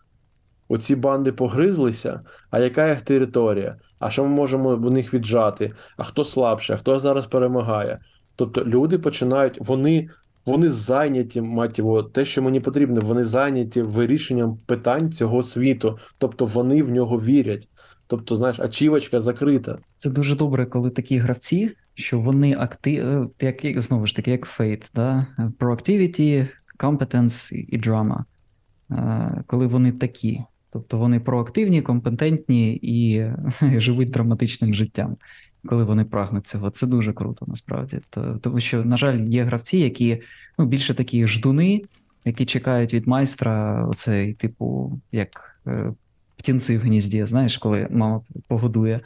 оці 0.69 0.97
банди 0.97 1.33
погризлися, 1.33 2.21
а 2.51 2.59
яка 2.59 2.89
їх 2.89 3.03
територія? 3.03 3.77
А 3.99 4.11
що 4.11 4.25
ми 4.25 4.31
можемо 4.31 4.77
в 4.77 4.91
них 4.91 5.15
віджати? 5.15 5.73
А 5.97 6.05
хто 6.05 6.25
слабше, 6.25 6.75
а 6.75 6.77
хто 6.77 6.99
зараз 6.99 7.27
перемагає? 7.27 7.99
Тобто 8.39 8.65
люди 8.65 8.99
починають, 8.99 9.59
вони, 9.61 10.09
вони 10.47 10.69
зайняті, 10.69 11.41
мать 11.41 11.79
його, 11.79 12.03
те, 12.03 12.25
що 12.25 12.43
мені 12.43 12.61
потрібно, 12.61 13.01
вони 13.01 13.25
зайняті 13.25 13.83
вирішенням 13.83 14.59
питань 14.67 15.13
цього 15.13 15.43
світу. 15.43 15.99
Тобто 16.19 16.45
вони 16.45 16.83
в 16.83 16.91
нього 16.91 17.21
вірять. 17.21 17.69
Тобто, 18.07 18.37
знаєш, 18.37 18.61
ачівочка 18.61 19.21
закрита. 19.21 19.79
Це 19.97 20.11
дуже 20.11 20.37
добре, 20.37 20.67
коли 20.67 20.91
такі 20.91 21.19
гравці, 21.19 21.71
що 21.95 22.21
вони 22.21 22.57
актив, 22.59 23.31
як 23.41 23.65
як- 23.65 23.81
знову 23.81 24.07
ж 24.07 24.17
таки, 24.17 24.31
як 24.31 24.47
Fate, 24.61 24.91
да? 24.95 25.27
Proactivity, 25.59 26.49
competence 26.79 27.55
і- 27.55 27.79
drama. 27.79 28.25
Е, 28.91 29.43
Коли 29.47 29.67
вони 29.67 29.93
такі. 29.93 30.41
Тобто 30.73 30.99
вони 30.99 31.21
проактивні, 31.21 31.83
компетентні 31.83 32.75
і 32.83 33.27
живуть 33.81 34.11
драматичним 34.11 34.75
життям, 34.75 35.17
коли 35.67 35.85
вони 35.85 36.05
прагнуть 36.05 36.47
цього. 36.47 36.71
Це 36.71 36.87
дуже 36.87 37.13
круто, 37.13 37.47
насправді. 37.49 38.01
То- 38.11 38.39
Тому 38.43 38.61
що, 38.61 38.85
на 38.85 38.97
жаль, 38.97 39.21
є 39.21 39.43
гравці, 39.43 39.79
які 39.79 40.23
ну, 40.59 40.67
більше 40.67 40.95
такі 40.95 41.27
ждуни, 41.27 41.83
які 42.25 42.47
чекають 42.47 42.95
від 42.95 43.07
майстра 43.07 43.87
оцей, 43.87 44.35
типу, 44.35 45.01
як 45.13 45.61
е, 45.67 45.95
птінці 46.37 46.79
в 46.79 46.81
гнізді, 46.81 47.27
знаєш, 47.27 47.59
коли 47.59 47.89
мама 47.91 48.21
погодує 48.47 49.01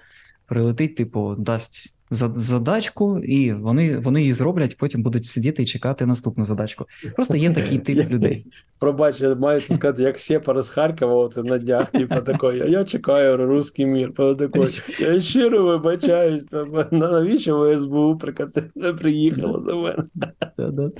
прилетить, 0.47 0.97
типу, 0.97 1.35
дасть 1.39 1.95
задачку, 2.15 3.19
і 3.19 3.53
вони, 3.53 3.99
вони 3.99 4.21
її 4.21 4.33
зроблять, 4.33 4.77
потім 4.77 5.03
будуть 5.03 5.25
сидіти 5.27 5.63
і 5.63 5.67
чекати 5.67 6.07
наступну 6.07 6.45
задачку. 6.45 6.87
Просто 7.15 7.37
є 7.37 7.53
такий 7.55 7.79
тип 7.79 8.11
людей. 8.11 8.47
Пробач, 8.79 9.21
я 9.21 9.35
маю 9.35 9.61
це 9.61 9.75
сказати, 9.75 10.03
як 10.03 10.19
Сєпар 10.19 10.63
з 10.63 10.69
Харкова, 10.69 11.15
оце 11.15 11.43
на 11.43 11.59
днях, 11.59 11.91
типу 11.91 12.15
такий, 12.21 12.71
я 12.71 12.85
чекаю 12.85 13.37
русський 13.37 13.87
мір. 13.87 14.13
По 14.13 14.35
такий, 14.35 14.63
я 15.01 15.21
щиро 15.21 15.65
вибачаюсь, 15.65 16.45
там, 16.45 16.85
навіщо 16.91 17.59
ви 17.59 17.79
СБУ 17.79 18.17
прикати- 18.17 18.93
приїхало 19.01 19.59
до 19.59 19.77
мене? 19.77 20.05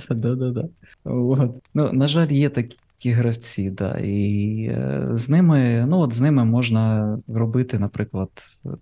Да-да-да. 0.09 0.67
От. 1.03 1.51
Ну, 1.73 1.93
на 1.93 2.07
жаль, 2.07 2.27
є 2.27 2.49
такі 2.49 2.77
гравці, 3.11 3.69
да, 3.69 3.97
і 3.97 4.65
е, 4.65 5.07
з 5.11 5.29
ними, 5.29 5.85
ну 5.87 5.99
от 5.99 6.13
з 6.13 6.21
ними 6.21 6.45
можна 6.45 7.17
робити, 7.27 7.79
наприклад, 7.79 8.29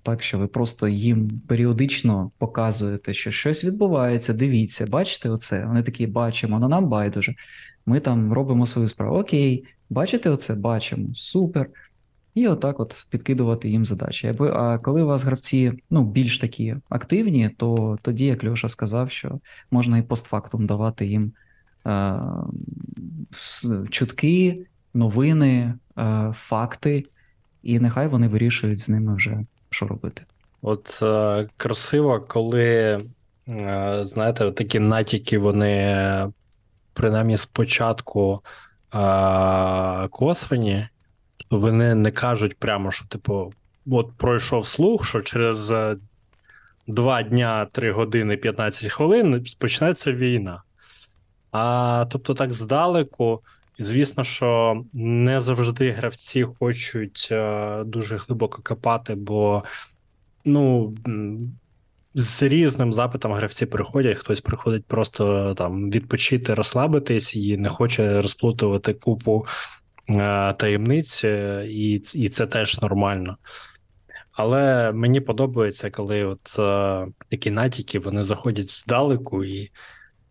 так, 0.03 0.23
що 0.23 0.39
ви 0.39 0.47
просто 0.47 0.87
їм 0.87 1.41
періодично 1.47 2.31
показуєте, 2.37 3.13
що 3.13 3.31
щось 3.31 3.63
відбувається, 3.63 4.33
дивіться, 4.33 4.87
бачите 4.87 5.29
оце? 5.29 5.65
Вони 5.65 5.83
такі 5.83 6.07
бачимо, 6.07 6.59
на 6.59 6.67
нам 6.67 6.89
байдуже. 6.89 7.35
Ми 7.85 7.99
там 7.99 8.33
робимо 8.33 8.65
свою 8.65 8.87
справу. 8.87 9.19
Окей, 9.19 9.65
бачите 9.89 10.29
оце? 10.29 10.55
Бачимо, 10.55 11.07
супер. 11.13 11.69
І 12.33 12.47
отак 12.47 12.79
от 12.79 13.05
підкидувати 13.09 13.69
їм 13.69 13.85
задачі. 13.85 14.33
А 14.39 14.77
коли 14.77 15.03
у 15.03 15.07
вас 15.07 15.23
гравці 15.23 15.73
ну, 15.89 16.03
більш 16.03 16.37
такі 16.39 16.75
активні, 16.89 17.49
то 17.57 17.97
тоді, 18.01 18.25
як 18.25 18.43
Льоша 18.43 18.69
сказав, 18.69 19.11
що 19.11 19.39
можна 19.71 19.97
і 19.97 20.01
постфактум 20.01 20.65
давати 20.65 21.05
їм 21.05 21.33
чутки, 23.89 24.65
новини, 24.93 25.73
е, 25.97 26.31
факти, 26.35 27.03
і 27.63 27.79
нехай 27.79 28.07
вони 28.07 28.27
вирішують 28.27 28.79
з 28.79 28.89
ними 28.89 29.15
вже, 29.15 29.39
що 29.69 29.87
робити. 29.87 30.23
От 30.61 30.99
е, 31.01 31.47
красиво, 31.57 32.21
коли, 32.27 32.99
е, 33.49 33.99
знаєте, 34.01 34.51
такі 34.51 34.79
натяки, 34.79 35.37
вони 35.37 35.71
е, 35.71 36.29
принаймні 36.93 37.37
спочатку 37.37 38.43
е, 38.93 40.07
косвені, 40.07 40.87
вони 41.51 41.95
не 41.95 42.11
кажуть 42.11 42.57
прямо, 42.59 42.91
що, 42.91 43.05
типу, 43.07 43.53
от 43.91 44.11
пройшов 44.17 44.67
слух, 44.67 45.05
що 45.05 45.21
через 45.21 45.71
е, 45.71 45.95
2 46.87 47.23
дня, 47.23 47.67
3 47.71 47.91
години, 47.91 48.37
15 48.37 48.91
хвилин 48.91 49.45
почнеться 49.59 50.13
війна. 50.13 50.63
А 51.51 52.05
тобто, 52.09 52.33
так 52.33 52.53
здалеку, 52.53 53.41
звісно, 53.79 54.23
що 54.23 54.81
не 54.93 55.41
завжди 55.41 55.91
гравці 55.91 56.43
хочуть 56.59 57.27
е, 57.31 57.83
дуже 57.83 58.17
глибоко 58.17 58.61
копати, 58.63 59.15
бо 59.15 59.63
ну, 60.45 60.95
з 62.13 62.43
різним 62.43 62.93
запитом 62.93 63.33
гравці 63.33 63.65
приходять, 63.65 64.17
хтось 64.17 64.41
приходить 64.41 64.85
просто 64.85 65.53
там 65.53 65.91
відпочити, 65.91 66.53
розслабитись 66.53 67.35
і 67.35 67.57
не 67.57 67.69
хоче 67.69 68.21
розплутувати 68.21 68.93
купу 68.93 69.45
е, 70.09 70.53
таємниць, 70.53 71.23
е, 71.23 71.65
і, 71.69 71.93
і 72.13 72.29
це 72.29 72.47
теж 72.47 72.81
нормально. 72.81 73.37
Але 74.31 74.91
мені 74.91 75.21
подобається, 75.21 75.91
коли 75.91 76.23
от 76.23 76.59
е, 76.59 77.07
такі 77.29 77.51
натяки 77.51 77.99
вони 77.99 78.23
заходять 78.23 78.71
здалеку 78.71 79.43
і 79.43 79.71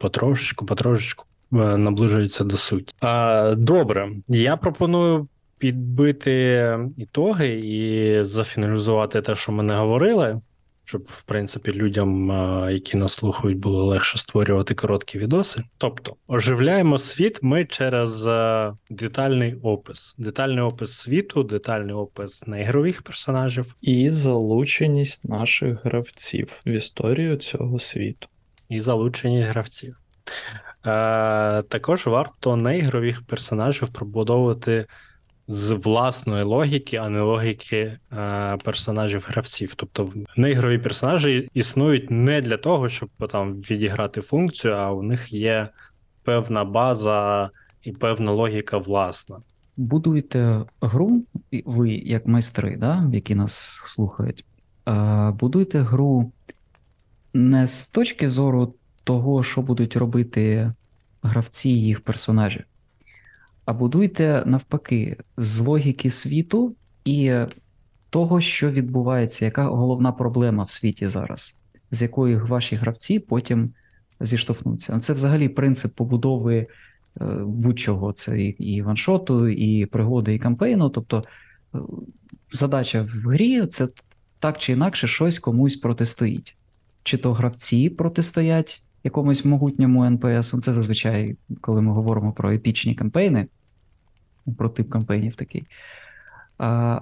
потрошечку, 0.01 0.67
потрошечку 0.67 1.27
е, 1.53 1.57
наближується 1.57 2.45
до 2.45 2.57
суті. 2.57 2.95
А, 3.01 3.55
добре, 3.57 4.11
я 4.29 4.57
пропоную 4.57 5.29
підбити 5.59 6.79
ітоги 6.97 7.49
і 7.49 8.25
зафіналізувати 8.25 9.23
те, 9.23 9.35
що 9.35 9.53
ми 9.53 9.63
не 9.63 9.75
говорили, 9.75 10.41
щоб, 10.85 11.07
в 11.11 11.23
принципі, 11.23 11.73
людям, 11.73 12.31
е, 12.31 12.73
які 12.73 12.97
нас 12.97 13.13
слухають, 13.13 13.59
було 13.59 13.85
легше 13.85 14.19
створювати 14.19 14.75
короткі 14.75 15.19
відоси. 15.19 15.63
Тобто, 15.79 16.17
оживляємо 16.29 16.99
світ 16.99 17.39
ми 17.43 17.65
через 17.65 18.27
е, 18.27 18.73
детальний 18.91 19.55
опис. 19.55 20.15
Детальний 20.19 20.61
опис 20.61 20.93
світу, 20.93 21.43
детальний 21.43 21.95
опис 21.95 22.47
неігрових 22.47 23.03
персонажів 23.03 23.75
І 23.81 24.11
залученість 24.11 25.25
наших 25.25 25.85
гравців 25.85 26.63
в 26.67 26.69
історію 26.69 27.37
цього 27.37 27.79
світу. 27.79 28.29
І 28.71 28.81
залучені 28.81 29.43
гравців. 29.43 29.97
Е, 30.87 31.63
також 31.63 32.07
варто 32.07 32.57
неігрових 32.57 33.23
персонажів 33.23 33.89
пробудовувати 33.89 34.87
з 35.49 35.71
власної 35.71 36.45
логіки, 36.45 36.97
а 36.97 37.09
не 37.09 37.21
логіки 37.21 37.77
е, 37.77 37.99
персонажів 38.65 39.25
гравців. 39.29 39.75
Тобто 39.75 40.13
неігрові 40.37 40.79
персонажі 40.79 41.49
існують 41.55 42.11
не 42.11 42.41
для 42.41 42.57
того, 42.57 42.89
щоб 42.89 43.11
там 43.31 43.55
відіграти 43.55 44.21
функцію, 44.21 44.75
а 44.75 44.93
у 44.93 45.03
них 45.03 45.33
є 45.33 45.69
певна 46.25 46.65
база 46.65 47.51
і 47.83 47.93
певна 47.93 48.33
логіка 48.33 48.79
власна. 48.79 49.37
Будуйте 49.77 50.65
гру, 50.81 51.25
ви 51.65 51.91
як 51.91 52.27
майстри, 52.27 52.77
да, 52.77 53.05
які 53.13 53.35
нас 53.35 53.81
слухають, 53.87 54.45
е, 54.89 55.31
будуйте 55.31 55.79
гру 55.79 56.33
не 57.35 57.67
з 57.67 57.91
точки 57.91 58.29
зору 58.29 58.75
того, 59.05 59.43
що 59.43 59.63
будуть 59.63 59.97
робити 59.97 60.73
гравці 61.23 61.71
і 61.71 61.83
їх 61.83 62.01
персонажі, 62.01 62.65
а 63.65 63.73
будуйте 63.73 64.43
навпаки 64.47 65.17
з 65.37 65.61
логіки 65.61 66.11
світу 66.11 66.77
і 67.05 67.35
того, 68.11 68.41
що 68.41 68.71
відбувається, 68.71 69.45
яка 69.45 69.65
головна 69.65 70.13
проблема 70.13 70.65
в 70.65 70.71
світі 70.71 71.09
зараз, 71.09 71.61
з 71.91 72.03
якою 72.03 72.47
ваші 72.47 72.77
гравці 72.77 73.21
потім 73.21 73.73
зіштовхнуться. 74.21 75.01
Це 75.01 75.13
взагалі 75.13 75.49
принцип 75.49 75.97
побудови 75.97 76.57
е, 76.57 77.25
будь-чого. 77.45 78.13
Це 78.13 78.43
і, 78.43 78.83
ваншоту, 78.83 79.49
і 79.49 79.87
пригоди, 79.87 80.35
і 80.35 80.39
кампейну. 80.39 80.91
Тобто 80.91 81.25
е, 81.75 81.79
задача 82.53 83.03
в 83.03 83.29
грі 83.29 83.67
це 83.67 83.89
так 84.39 84.59
чи 84.59 84.73
інакше 84.73 85.09
щось 85.09 85.39
комусь 85.39 85.77
протистоїть. 85.77 86.57
Чи 87.03 87.19
то 87.19 87.33
гравці 87.33 87.91
протистоять 87.91 88.85
якомусь 89.05 89.45
могутньому 89.45 90.05
НПС, 90.05 90.61
це 90.61 90.73
зазвичай, 90.73 91.37
коли 91.61 91.83
ми 91.83 91.93
говоримо 91.93 92.33
про 92.33 92.53
епічні 92.53 92.95
кампейни, 92.95 93.47
про 94.59 94.69
тип 94.69 94.91
кампейнів 94.91 95.35
такий. 95.35 95.65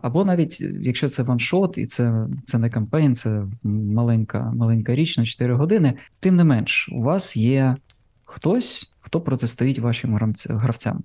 Або 0.02 0.24
навіть 0.24 0.60
якщо 0.60 1.08
це 1.08 1.22
ваншот, 1.22 1.78
і 1.78 1.86
це, 1.86 2.26
це 2.46 2.58
не 2.58 2.70
кампейн, 2.70 3.14
це 3.14 3.46
маленька, 3.62 4.52
маленька 4.56 4.94
річ 4.94 5.18
на 5.18 5.24
4 5.24 5.54
години, 5.54 5.94
тим 6.20 6.36
не 6.36 6.44
менш, 6.44 6.88
у 6.92 7.02
вас 7.02 7.36
є 7.36 7.76
хтось, 8.24 8.94
хто 9.00 9.20
протистоїть 9.20 9.78
вашим 9.78 10.18
гравцям, 10.48 11.02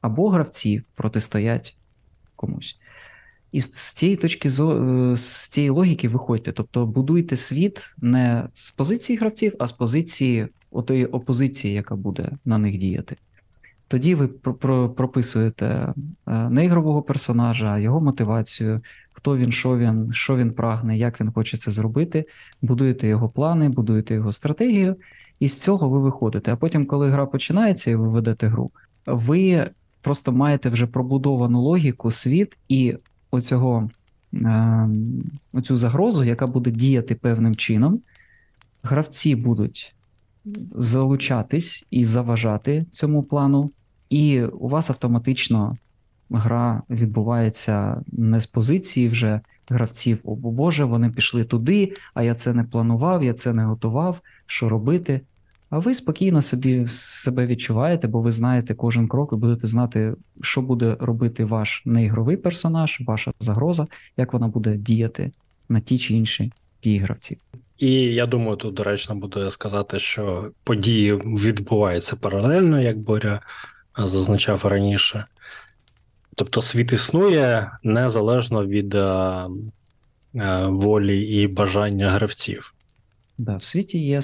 або 0.00 0.28
гравці 0.28 0.82
протистоять 0.94 1.76
комусь. 2.36 2.78
І 3.52 3.60
з- 3.60 3.92
цієї 3.92 4.16
точки 4.16 4.48
зо- 4.48 5.12
е, 5.12 5.16
з 5.16 5.48
цієї 5.48 5.70
логіки 5.70 6.08
виходьте. 6.08 6.52
Тобто 6.52 6.86
будуйте 6.86 7.36
світ 7.36 7.94
не 7.98 8.48
з 8.54 8.70
позиції 8.70 9.18
гравців, 9.18 9.54
а 9.58 9.66
з 9.66 9.72
позиції 9.72 10.48
отої 10.70 11.06
опозиції, 11.06 11.74
яка 11.74 11.96
буде 11.96 12.30
на 12.44 12.58
них 12.58 12.78
діяти. 12.78 13.16
Тоді 13.88 14.14
ви 14.14 14.28
про- 14.28 14.54
про- 14.54 14.90
прописуєте 14.90 15.94
е, 16.28 16.48
неігрового 16.50 17.02
персонажа, 17.02 17.78
його 17.78 18.00
мотивацію, 18.00 18.80
хто 19.12 19.36
він, 19.36 19.52
що 19.52 19.78
він, 19.78 20.08
що 20.12 20.36
він 20.36 20.50
прагне, 20.52 20.98
як 20.98 21.20
він 21.20 21.32
хоче 21.32 21.56
це 21.56 21.70
зробити, 21.70 22.24
будуєте 22.62 23.08
його 23.08 23.28
плани, 23.28 23.68
будуєте 23.68 24.14
його 24.14 24.32
стратегію, 24.32 24.96
і 25.40 25.48
з 25.48 25.60
цього 25.60 25.88
ви 25.88 25.98
виходите. 25.98 26.52
А 26.52 26.56
потім, 26.56 26.86
коли 26.86 27.10
гра 27.10 27.26
починається 27.26 27.90
і 27.90 27.94
ви 27.94 28.08
ведете 28.08 28.46
гру, 28.46 28.70
ви 29.06 29.70
просто 30.00 30.32
маєте 30.32 30.68
вже 30.68 30.86
пробудовану 30.86 31.60
логіку, 31.60 32.10
світ 32.10 32.58
і 32.68 32.96
оцього, 33.30 33.90
е, 34.34 34.88
оцю 35.52 35.76
загрозу, 35.76 36.24
яка 36.24 36.46
буде 36.46 36.70
діяти 36.70 37.14
певним 37.14 37.54
чином. 37.54 38.00
Гравці 38.82 39.36
будуть 39.36 39.94
залучатись 40.74 41.86
і 41.90 42.04
заважати 42.04 42.86
цьому 42.90 43.22
плану, 43.22 43.70
і 44.10 44.42
у 44.42 44.68
вас 44.68 44.90
автоматично 44.90 45.76
гра 46.30 46.82
відбувається 46.90 48.02
не 48.12 48.40
з 48.40 48.46
позиції 48.46 49.08
вже 49.08 49.40
гравців, 49.68 50.18
о 50.24 50.34
Боже, 50.34 50.84
вони 50.84 51.10
пішли 51.10 51.44
туди, 51.44 51.92
а 52.14 52.22
я 52.22 52.34
це 52.34 52.54
не 52.54 52.64
планував, 52.64 53.24
я 53.24 53.34
це 53.34 53.54
не 53.54 53.64
готував, 53.64 54.20
що 54.46 54.68
робити. 54.68 55.20
А 55.70 55.78
ви 55.78 55.94
спокійно 55.94 56.42
собі 56.42 56.86
себе 56.88 57.46
відчуваєте, 57.46 58.08
бо 58.08 58.20
ви 58.20 58.32
знаєте 58.32 58.74
кожен 58.74 59.08
крок 59.08 59.30
і 59.32 59.36
будете 59.36 59.66
знати, 59.66 60.14
що 60.42 60.62
буде 60.62 60.96
робити 61.00 61.44
ваш 61.44 61.82
неігровий 61.84 62.36
персонаж, 62.36 63.00
ваша 63.06 63.32
загроза, 63.40 63.86
як 64.16 64.32
вона 64.32 64.48
буде 64.48 64.76
діяти 64.76 65.32
на 65.68 65.80
ті 65.80 65.98
чи 65.98 66.14
інші 66.14 66.52
дії 66.82 66.98
гравців. 66.98 67.38
І 67.78 67.92
я 67.92 68.26
думаю, 68.26 68.56
тут 68.56 68.74
доречно 68.74 69.14
буде 69.14 69.50
сказати, 69.50 69.98
що 69.98 70.50
події 70.64 71.14
відбуваються 71.14 72.16
паралельно, 72.16 72.80
як 72.80 72.98
Боря 72.98 73.40
зазначав 73.98 74.66
раніше. 74.66 75.24
Тобто 76.34 76.62
світ 76.62 76.92
існує 76.92 77.70
незалежно 77.82 78.66
від 78.66 78.94
е, 78.94 78.98
е, 80.34 80.66
волі 80.66 81.22
і 81.22 81.46
бажання 81.46 82.10
гравців. 82.10 82.74
Да, 83.38 83.56
в 83.56 83.64
світі 83.64 83.98
є 83.98 84.22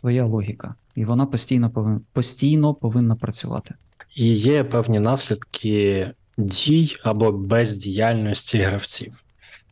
своя 0.00 0.24
логіка, 0.24 0.74
і 0.94 1.04
вона 1.04 1.26
постійно 1.26 1.70
повинна, 1.70 2.00
постійно 2.12 2.74
повинна 2.74 3.16
працювати. 3.16 3.74
І 4.16 4.34
є 4.34 4.64
певні 4.64 5.00
наслідки 5.00 6.10
дій 6.38 6.96
або 7.02 7.32
бездіяльності 7.32 8.58
гравців. 8.58 9.24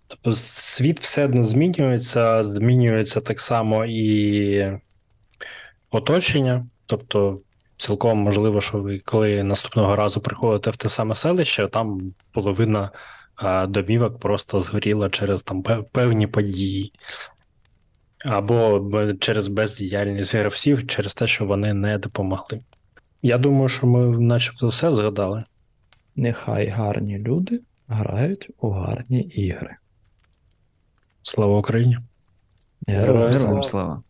Тобто 0.06 0.32
світ 0.32 1.00
все 1.00 1.24
одно 1.24 1.44
змінюється, 1.44 2.42
змінюється 2.42 3.20
так 3.20 3.40
само 3.40 3.84
і 3.84 4.78
оточення. 5.90 6.66
Тобто, 6.86 7.40
цілком 7.76 8.18
можливо, 8.18 8.60
що 8.60 8.78
ви 8.78 8.98
коли 8.98 9.42
наступного 9.42 9.96
разу 9.96 10.20
приходите 10.20 10.70
в 10.70 10.76
те 10.76 10.88
саме 10.88 11.14
селище, 11.14 11.68
там 11.68 12.14
половина 12.32 12.90
домівок 13.68 14.18
просто 14.18 14.60
згоріла 14.60 15.10
через 15.10 15.42
там 15.42 15.62
певні 15.92 16.26
події. 16.26 16.92
Або 18.24 18.90
через 19.20 19.48
бездіяльність 19.48 20.34
гравців, 20.34 20.86
через 20.86 21.14
те, 21.14 21.26
що 21.26 21.46
вони 21.46 21.74
не 21.74 21.98
допомогли. 21.98 22.60
Я 23.22 23.38
думаю, 23.38 23.68
що 23.68 23.86
ми 23.86 24.18
начебто 24.18 24.68
все 24.68 24.90
згадали. 24.90 25.44
Нехай 26.16 26.66
гарні 26.66 27.18
люди 27.18 27.60
грають 27.88 28.50
у 28.60 28.70
гарні 28.70 29.20
ігри. 29.20 29.76
Слава 31.22 31.58
Україні! 31.58 31.98
Героям 32.86 33.62
слава! 33.62 34.02